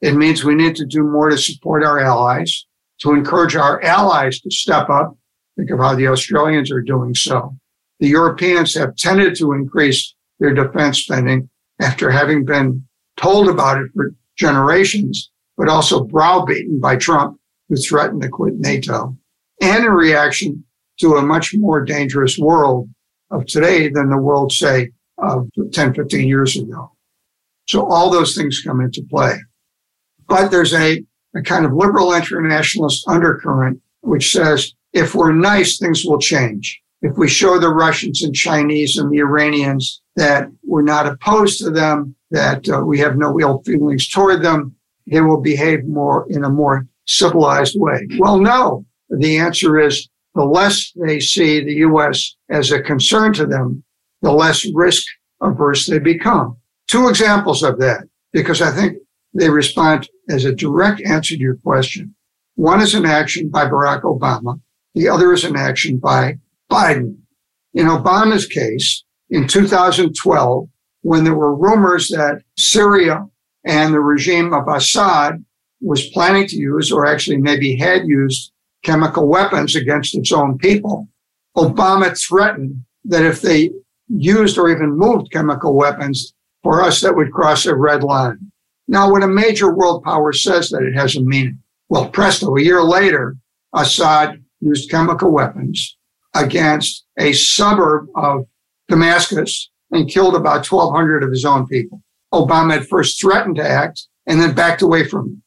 [0.00, 2.66] It means we need to do more to support our allies,
[3.00, 5.16] to encourage our allies to step up.
[5.56, 7.54] Think of how the Australians are doing so.
[7.98, 12.86] The Europeans have tended to increase their defense spending after having been
[13.16, 17.38] told about it for generations, but also browbeaten by Trump,
[17.68, 19.16] who threatened to quit NATO,
[19.60, 20.64] and in reaction
[21.00, 22.88] to a much more dangerous world
[23.30, 26.90] of today than the world, say, of 10, 15 years ago.
[27.68, 29.36] So all those things come into play.
[30.30, 31.04] But there's a,
[31.34, 36.80] a kind of liberal internationalist undercurrent, which says if we're nice, things will change.
[37.02, 41.70] If we show the Russians and Chinese and the Iranians that we're not opposed to
[41.70, 44.76] them, that uh, we have no ill feelings toward them,
[45.10, 48.06] they will behave more in a more civilized way.
[48.18, 48.86] Well, no.
[49.08, 52.36] The answer is the less they see the U.S.
[52.50, 53.82] as a concern to them,
[54.22, 55.04] the less risk
[55.40, 56.56] averse they become.
[56.86, 58.98] Two examples of that, because I think
[59.34, 62.14] they respond as a direct answer to your question.
[62.54, 64.60] One is an action by Barack Obama.
[64.94, 66.38] The other is an action by
[66.70, 67.16] Biden.
[67.74, 70.68] In Obama's case, in 2012,
[71.02, 73.26] when there were rumors that Syria
[73.64, 75.44] and the regime of Assad
[75.80, 78.52] was planning to use, or actually maybe had used,
[78.82, 81.08] chemical weapons against its own people,
[81.56, 83.70] Obama threatened that if they
[84.08, 88.49] used or even moved chemical weapons, for us, that would cross a red line.
[88.90, 91.60] Now, when a major world power says that, it has a meaning.
[91.88, 93.36] Well, presto, a year later,
[93.72, 95.96] Assad used chemical weapons
[96.34, 98.46] against a suburb of
[98.88, 102.02] Damascus and killed about 1,200 of his own people.
[102.34, 105.40] Obama had first threatened to act and then backed away from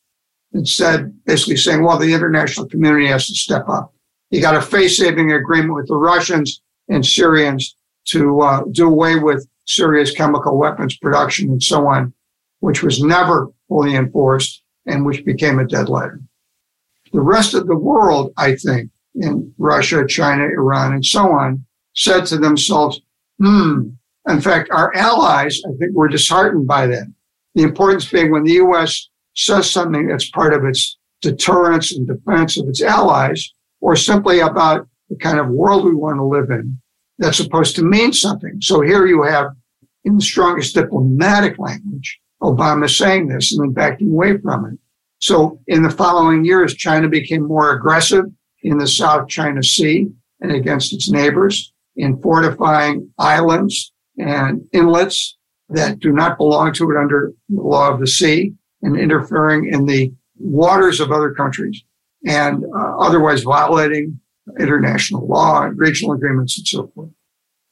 [0.53, 0.57] it.
[0.57, 3.93] Instead, basically saying, well, the international community has to step up.
[4.29, 7.75] He got a face saving agreement with the Russians and Syrians
[8.05, 12.13] to uh, do away with Syria's chemical weapons production and so on,
[12.63, 16.21] which was never fully enforced and which became a dead letter.
[17.11, 22.25] The rest of the world, I think, in Russia, China, Iran, and so on, said
[22.27, 23.01] to themselves,
[23.37, 23.89] hmm,
[24.29, 27.07] in fact, our allies, I think, were disheartened by that.
[27.53, 29.09] The importance being when the U.S.
[29.35, 34.87] says something that's part of its deterrence and defense of its allies, or simply about
[35.09, 36.79] the kind of world we want to live in,
[37.17, 38.61] that's supposed to mean something.
[38.61, 39.47] So here you have,
[40.05, 44.77] in the strongest diplomatic language, Obama saying this and then backing away from it.
[45.19, 48.25] So in the following years, China became more aggressive
[48.61, 50.09] in the South China Sea
[50.41, 55.37] and against its neighbors in fortifying islands and inlets
[55.69, 59.85] that do not belong to it under the law of the sea and interfering in
[59.85, 61.81] the waters of other countries
[62.25, 64.19] and uh, otherwise violating
[64.59, 67.09] international law and regional agreements and so forth.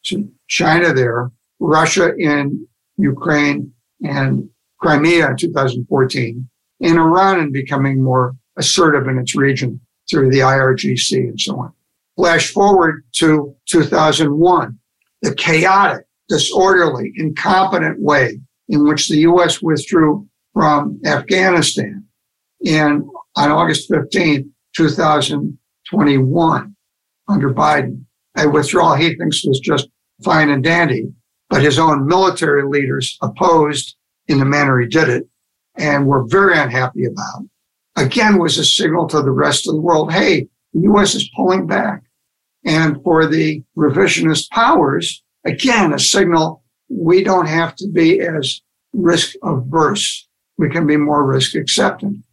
[0.03, 2.67] So China there, Russia in
[2.97, 4.49] Ukraine and
[4.81, 6.49] Crimea in 2014,
[6.81, 9.79] and Iran in becoming more assertive in its region
[10.09, 11.71] through the IRGC and so on.
[12.15, 14.77] Flash forward to 2001,
[15.21, 19.61] the chaotic, disorderly, incompetent way in which the U.S.
[19.61, 22.03] withdrew from Afghanistan
[22.65, 23.03] And
[23.35, 26.75] on August 15, 2021,
[27.27, 28.05] under Biden.
[28.37, 29.89] A withdrawal he thinks was just
[30.23, 31.11] fine and dandy,
[31.49, 33.95] but his own military leaders opposed
[34.31, 35.27] in the manner he did it
[35.75, 37.43] and were very unhappy about.
[37.95, 41.15] Again, was a signal to the rest of the world, hey, the U.S.
[41.15, 42.03] is pulling back.
[42.63, 48.61] And for the revisionist powers, again, a signal we don't have to be as
[48.93, 50.27] risk averse.
[50.57, 52.23] We can be more risk accepting.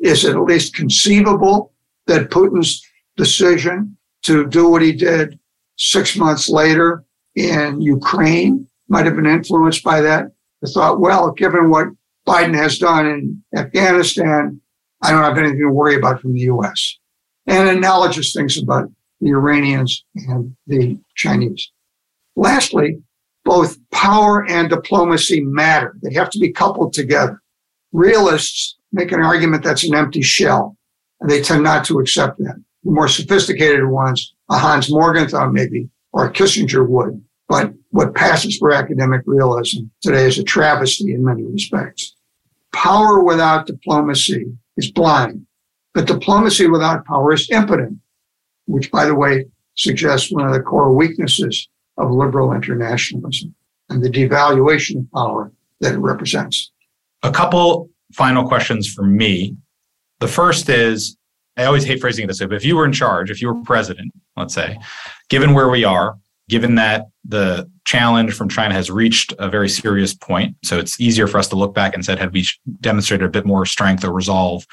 [0.00, 1.72] Is it at least conceivable
[2.06, 2.84] that Putin's
[3.16, 5.38] decision to do what he did
[5.76, 10.32] six months later in Ukraine might have been influenced by that.
[10.62, 11.88] The thought, well, given what
[12.26, 14.60] Biden has done in Afghanistan,
[15.02, 16.98] I don't have anything to worry about from the U.S.
[17.46, 18.90] And analogous things about
[19.20, 21.70] the Iranians and the Chinese.
[22.36, 23.02] Lastly,
[23.44, 25.96] both power and diplomacy matter.
[26.02, 27.40] They have to be coupled together.
[27.92, 30.76] Realists make an argument that's an empty shell,
[31.20, 35.88] and they tend not to accept that the more sophisticated ones, a Hans Morgenthau maybe,
[36.12, 37.22] or a Kissinger would.
[37.50, 42.14] But what passes for academic realism today is a travesty in many respects.
[42.72, 44.46] Power without diplomacy
[44.76, 45.44] is blind,
[45.92, 47.98] but diplomacy without power is impotent,
[48.66, 53.52] which, by the way, suggests one of the core weaknesses of liberal internationalism
[53.88, 56.70] and the devaluation of power that it represents.
[57.24, 59.56] A couple final questions for me.
[60.20, 61.16] The first is
[61.56, 63.52] I always hate phrasing it this way, but if you were in charge, if you
[63.52, 64.78] were president, let's say,
[65.28, 66.16] given where we are,
[66.50, 71.28] given that the challenge from China has reached a very serious point, so it's easier
[71.28, 72.44] for us to look back and said, had we
[72.80, 74.66] demonstrated a bit more strength or resolve,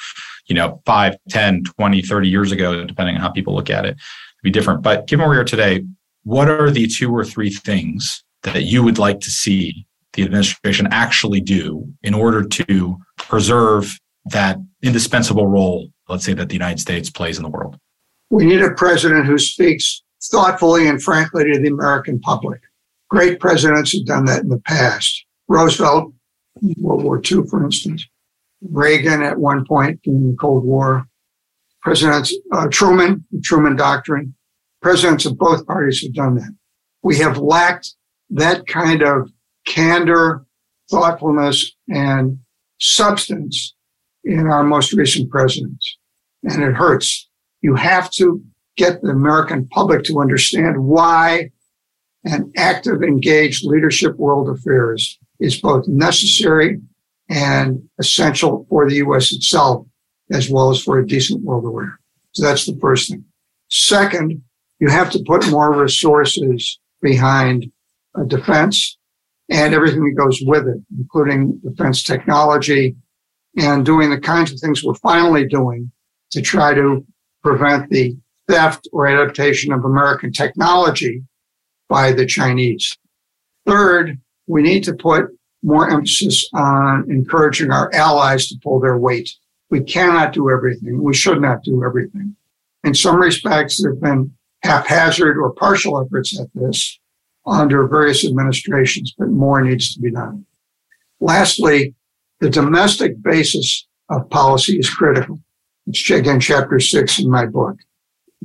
[0.47, 3.91] you know, 5, 10, 20, 30 years ago, depending on how people look at it,
[3.91, 4.81] it'd be different.
[4.81, 5.85] But given where we are today,
[6.23, 10.87] what are the two or three things that you would like to see the administration
[10.89, 17.09] actually do in order to preserve that indispensable role, let's say, that the United States
[17.11, 17.77] plays in the world?
[18.31, 22.61] We need a president who speaks thoughtfully and frankly to the American public.
[23.09, 25.25] Great presidents have done that in the past.
[25.47, 26.13] Roosevelt,
[26.77, 28.05] World War II, for instance.
[28.61, 31.05] Reagan at one point in the Cold War.
[31.81, 34.33] Presidents uh, Truman, the Truman Doctrine.
[34.81, 36.53] Presidents of both parties have done that.
[37.01, 37.93] We have lacked
[38.31, 39.31] that kind of
[39.65, 40.45] candor,
[40.89, 42.39] thoughtfulness, and
[42.79, 43.75] substance
[44.23, 45.97] in our most recent presidents.
[46.43, 47.29] And it hurts.
[47.61, 48.43] You have to
[48.77, 51.49] get the American public to understand why
[52.23, 56.79] an active, engaged leadership world affairs is both necessary
[57.29, 59.31] and essential for the U.S.
[59.31, 59.85] itself,
[60.31, 61.99] as well as for a decent world order.
[62.31, 63.25] So that's the first thing.
[63.69, 64.41] Second,
[64.79, 67.71] you have to put more resources behind
[68.15, 68.97] uh, defense
[69.49, 72.95] and everything that goes with it, including defense technology
[73.57, 75.91] and doing the kinds of things we're finally doing
[76.31, 77.05] to try to
[77.43, 78.15] prevent the
[78.47, 81.23] theft or adaptation of American technology
[81.89, 82.97] by the Chinese.
[83.65, 85.25] Third, we need to put
[85.63, 89.29] more emphasis on encouraging our allies to pull their weight.
[89.69, 91.03] We cannot do everything.
[91.03, 92.35] We should not do everything.
[92.83, 94.31] In some respects, there have been
[94.63, 96.99] haphazard or partial efforts at this
[97.45, 100.45] under various administrations, but more needs to be done.
[101.19, 101.95] Lastly,
[102.39, 105.39] the domestic basis of policy is critical.
[105.87, 107.77] It's again chapter six in my book.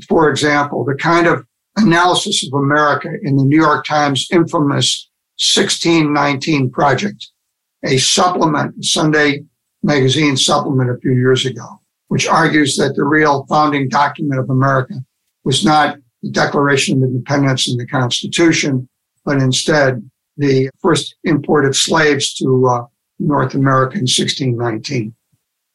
[0.09, 1.45] For example, the kind of
[1.77, 5.09] analysis of America in the New York Times infamous
[5.55, 7.29] 1619 project,
[7.85, 9.45] a supplement, Sunday
[9.83, 14.95] magazine supplement a few years ago, which argues that the real founding document of America
[15.45, 18.89] was not the Declaration of Independence and the Constitution,
[19.25, 22.85] but instead the first import of slaves to uh,
[23.19, 25.15] North America in 1619.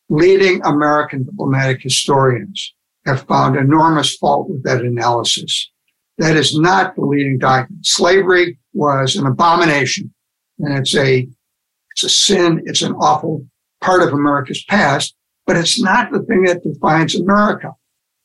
[0.10, 2.74] Leading American diplomatic historians
[3.08, 5.72] have found enormous fault with that analysis.
[6.18, 7.86] That is not the leading document.
[7.86, 10.14] Slavery was an abomination
[10.60, 11.28] and it's a,
[11.92, 12.62] it's a sin.
[12.66, 13.46] It's an awful
[13.82, 17.72] part of America's past, but it's not the thing that defines America.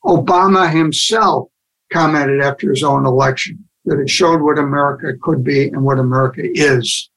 [0.04, 1.48] Obama himself
[1.92, 6.42] commented after his own election that it showed what America could be and what America
[6.44, 7.08] is.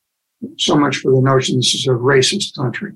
[0.58, 2.92] So much for the notion this is a racist country.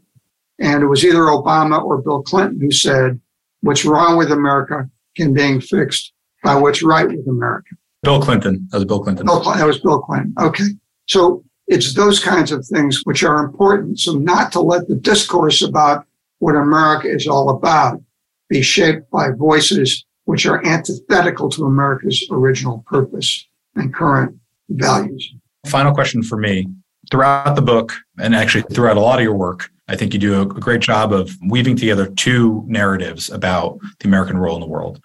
[0.60, 3.20] And it was either Obama or Bill Clinton who said,
[3.62, 7.76] what's wrong with America can being fixed by what's right with America.
[8.04, 8.68] Bill Clinton.
[8.72, 9.26] That was Bill Clinton.
[9.26, 10.34] Bill, that was Bill Clinton.
[10.40, 10.64] Okay.
[11.08, 14.00] So it's those kinds of things which are important.
[14.00, 16.06] So not to let the discourse about
[16.40, 18.02] what America is all about
[18.50, 24.38] be shaped by voices which are antithetical to America's original purpose and current
[24.70, 25.34] values.
[25.68, 26.68] Final question for me.
[27.12, 30.42] Throughout the book, and actually throughout a lot of your work, I think you do
[30.42, 35.02] a great job of weaving together two narratives about the American role in the world.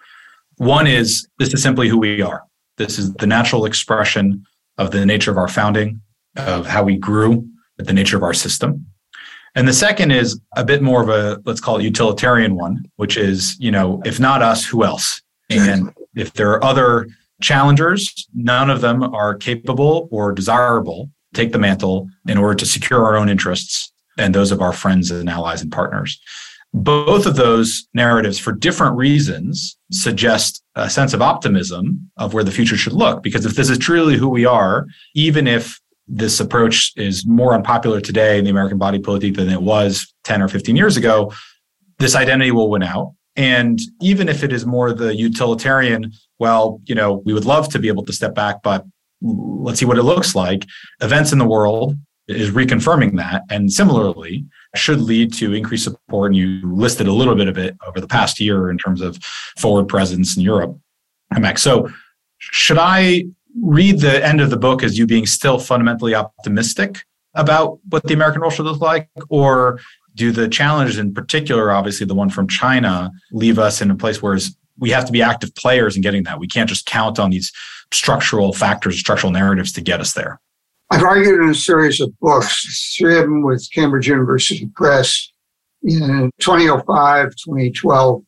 [0.57, 2.43] One is this is simply who we are.
[2.77, 4.45] This is the natural expression
[4.77, 6.01] of the nature of our founding,
[6.37, 8.85] of how we grew, the nature of our system.
[9.55, 13.17] And the second is a bit more of a, let's call it utilitarian one, which
[13.17, 15.21] is, you know, if not us, who else?
[15.49, 17.07] And if there are other
[17.41, 23.03] challengers, none of them are capable or desirable take the mantle in order to secure
[23.03, 26.19] our own interests and those of our friends and allies and partners.
[26.73, 32.51] Both of those narratives, for different reasons, suggest a sense of optimism of where the
[32.51, 33.23] future should look.
[33.23, 38.01] Because if this is truly who we are, even if this approach is more unpopular
[38.01, 41.31] today in the American body politic than it was 10 or 15 years ago,
[41.97, 43.13] this identity will win out.
[43.37, 47.79] And even if it is more the utilitarian, well, you know, we would love to
[47.79, 48.85] be able to step back, but
[49.21, 50.65] let's see what it looks like.
[51.01, 51.97] Events in the world
[52.27, 53.43] is reconfirming that.
[53.49, 54.45] And similarly,
[54.75, 56.31] should lead to increased support.
[56.31, 59.17] And you listed a little bit of it over the past year in terms of
[59.57, 60.77] forward presence in Europe.
[61.39, 61.61] Max.
[61.61, 61.89] So,
[62.37, 63.25] should I
[63.61, 67.03] read the end of the book as you being still fundamentally optimistic
[67.33, 69.09] about what the American role should look like?
[69.29, 69.79] Or
[70.15, 74.21] do the challenges in particular, obviously the one from China, leave us in a place
[74.21, 74.37] where
[74.77, 76.39] we have to be active players in getting that?
[76.39, 77.51] We can't just count on these
[77.93, 80.39] structural factors, structural narratives to get us there.
[80.91, 85.31] I've argued in a series of books, three of them with Cambridge University Press
[85.83, 88.23] in 2005, 2012,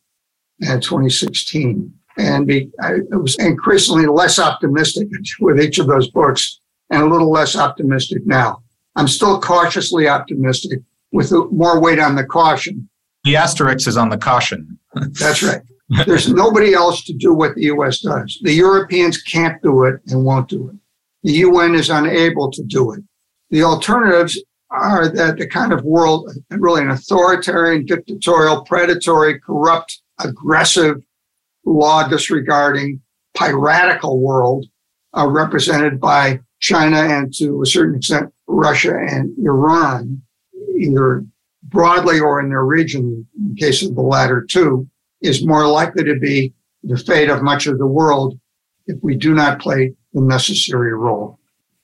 [0.62, 1.92] and 2016.
[2.16, 2.50] And
[2.82, 5.08] I was increasingly less optimistic
[5.40, 8.62] with each of those books and a little less optimistic now.
[8.96, 10.80] I'm still cautiously optimistic
[11.12, 12.88] with more weight on the caution.
[13.22, 14.78] The asterisk is on the caution.
[14.94, 15.62] That's right.
[16.06, 18.38] There's nobody else to do what the US does.
[18.42, 20.76] The Europeans can't do it and won't do it.
[21.22, 23.00] The UN is unable to do it.
[23.50, 24.40] The alternatives
[24.70, 30.96] are that the kind of world, really an authoritarian, dictatorial, predatory, corrupt, aggressive,
[31.64, 33.00] law disregarding,
[33.34, 34.66] piratical world
[35.14, 40.20] are represented by China and to a certain extent Russia and Iran,
[40.78, 41.24] either
[41.62, 44.88] broadly or in their region, in case of the latter two,
[45.20, 46.52] is more likely to be
[46.82, 48.38] the fate of much of the world
[48.86, 51.38] if we do not play the necessary role.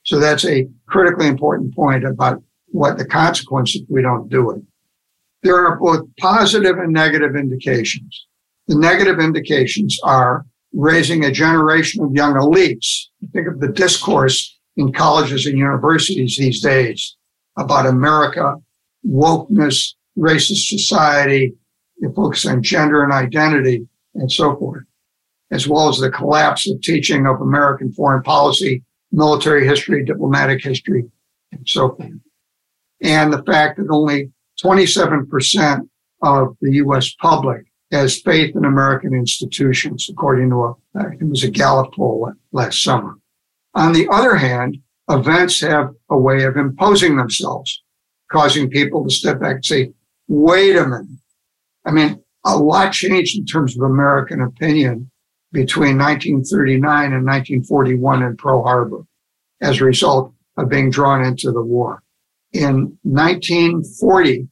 [0.04, 4.62] So that's a critically important point about what the consequence if we don't do it.
[5.42, 8.26] There are both positive and negative indications.
[8.66, 13.04] The negative indications are raising a generation of young elites.
[13.32, 17.16] Think of the discourse in colleges and universities these days
[17.56, 18.56] about America,
[19.06, 21.54] wokeness, racist society,
[21.98, 24.84] the focus on gender and identity, and so forth,
[25.50, 28.82] as well as the collapse of teaching of American foreign policy,
[29.12, 31.04] military history, diplomatic history,
[31.52, 32.10] and so forth.
[33.00, 34.30] And the fact that only
[34.62, 35.80] 27%
[36.22, 37.14] of the U.S.
[37.20, 40.74] public has faith in American institutions, according to a,
[41.20, 43.14] it was a Gallup poll last summer.
[43.74, 44.78] On the other hand,
[45.08, 47.82] events have a way of imposing themselves,
[48.30, 49.92] causing people to step back and say,
[50.28, 51.06] wait a minute.
[51.84, 55.10] I mean, a lot changed in terms of American opinion
[55.54, 59.06] between 1939 and 1941 in Pearl Harbor
[59.60, 62.02] as a result of being drawn into the war.
[62.52, 64.48] In 1940,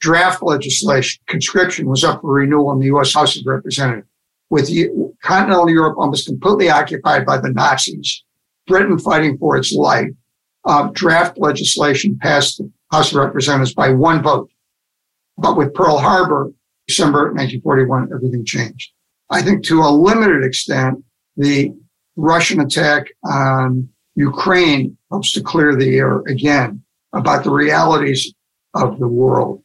[0.00, 3.12] draft legislation, conscription was up for renewal in the U.S.
[3.12, 4.06] House of Representatives.
[4.48, 4.70] With
[5.22, 8.22] continental Europe almost completely occupied by the Nazis,
[8.68, 10.10] Britain fighting for its life,
[10.64, 14.50] uh, draft legislation passed the House of Representatives by one vote.
[15.36, 16.52] But with Pearl Harbor,
[16.86, 18.93] December 1941, everything changed.
[19.34, 21.04] I think to a limited extent,
[21.36, 21.72] the
[22.14, 28.32] Russian attack on Ukraine helps to clear the air again about the realities
[28.74, 29.60] of the world.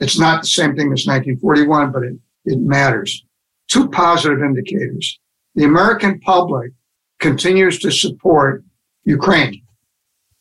[0.00, 2.14] It's not the same thing as 1941, but it,
[2.46, 3.24] it matters.
[3.68, 5.20] Two positive indicators.
[5.54, 6.72] The American public
[7.20, 8.64] continues to support
[9.04, 9.62] Ukraine.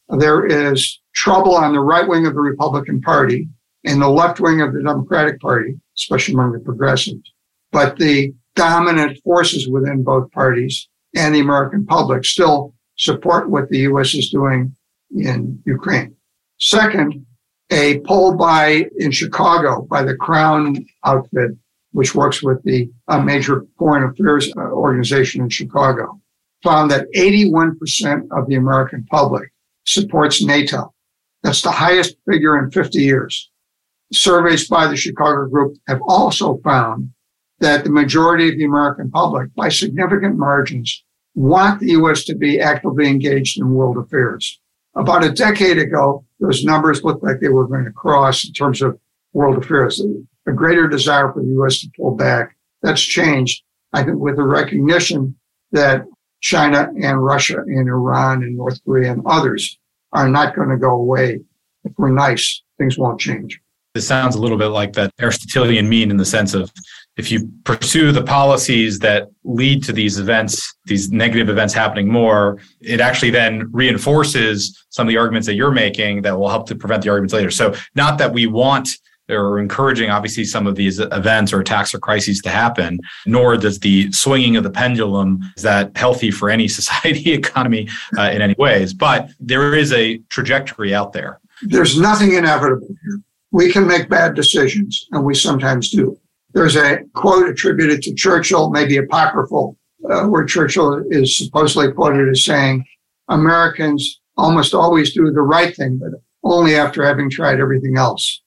[0.09, 3.47] There is trouble on the right wing of the Republican Party
[3.85, 7.31] and the left wing of the Democratic Party, especially among the progressives.
[7.71, 13.79] But the dominant forces within both parties and the American public still support what the
[13.79, 14.13] U.S.
[14.13, 14.75] is doing
[15.11, 16.15] in Ukraine.
[16.59, 17.25] Second,
[17.71, 21.51] a poll by in Chicago by the Crown outfit,
[21.91, 22.89] which works with the
[23.23, 26.19] major foreign affairs uh, organization in Chicago,
[26.63, 29.51] found that 81% of the American public
[29.85, 30.93] supports NATO.
[31.43, 33.49] That's the highest figure in 50 years.
[34.13, 37.09] Surveys by the Chicago group have also found
[37.61, 41.03] that the majority of the American public, by significant margins,
[41.35, 42.25] want the U.S.
[42.25, 44.59] to be actively engaged in world affairs.
[44.95, 48.81] About a decade ago, those numbers looked like they were going to cross in terms
[48.81, 48.99] of
[49.31, 50.03] world affairs.
[50.47, 51.79] A greater desire for the U.S.
[51.81, 52.57] to pull back.
[52.81, 55.35] That's changed, I think, with the recognition
[55.71, 56.03] that
[56.41, 59.77] China and Russia and Iran and North Korea and others
[60.11, 61.39] are not going to go away.
[61.83, 63.61] If we're nice, things won't change.
[63.93, 66.71] This sounds a little bit like that Aristotelian mean in the sense of
[67.17, 72.59] if you pursue the policies that lead to these events, these negative events happening more,
[72.79, 76.75] it actually then reinforces some of the arguments that you're making that will help to
[76.75, 77.51] prevent the arguments later.
[77.51, 78.89] So, not that we want
[79.29, 83.79] or encouraging obviously some of these events or attacks or crises to happen nor does
[83.79, 87.87] the swinging of the pendulum is that healthy for any society economy
[88.17, 88.93] uh, in any ways.
[88.93, 91.39] But there is a trajectory out there.
[91.61, 93.21] There's nothing inevitable here.
[93.51, 96.17] We can make bad decisions and we sometimes do
[96.53, 99.77] there's a quote attributed to churchill maybe apocryphal
[100.09, 102.83] uh, where churchill is supposedly quoted as saying
[103.29, 106.11] americans almost always do the right thing but
[106.43, 108.41] only after having tried everything else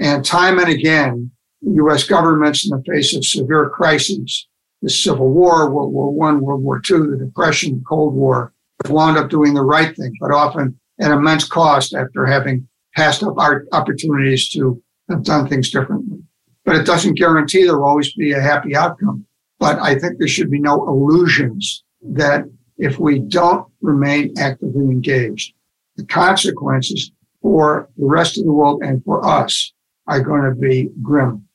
[0.00, 1.30] and time and again,
[1.60, 2.04] U.S.
[2.04, 4.48] governments in the face of severe crises,
[4.80, 8.54] the Civil War, World War I, World War II, the Depression, Cold War,
[8.88, 13.34] wound up doing the right thing, but often at immense cost after having passed up
[13.36, 16.18] our opportunities to have done things differently.
[16.64, 19.26] But it doesn't guarantee there will always be a happy outcome.
[19.58, 22.44] But I think there should be no illusions that
[22.78, 25.54] if we don't remain actively engaged,
[25.96, 29.72] the consequences for the rest of the world and for us
[30.06, 31.46] are going to be grim.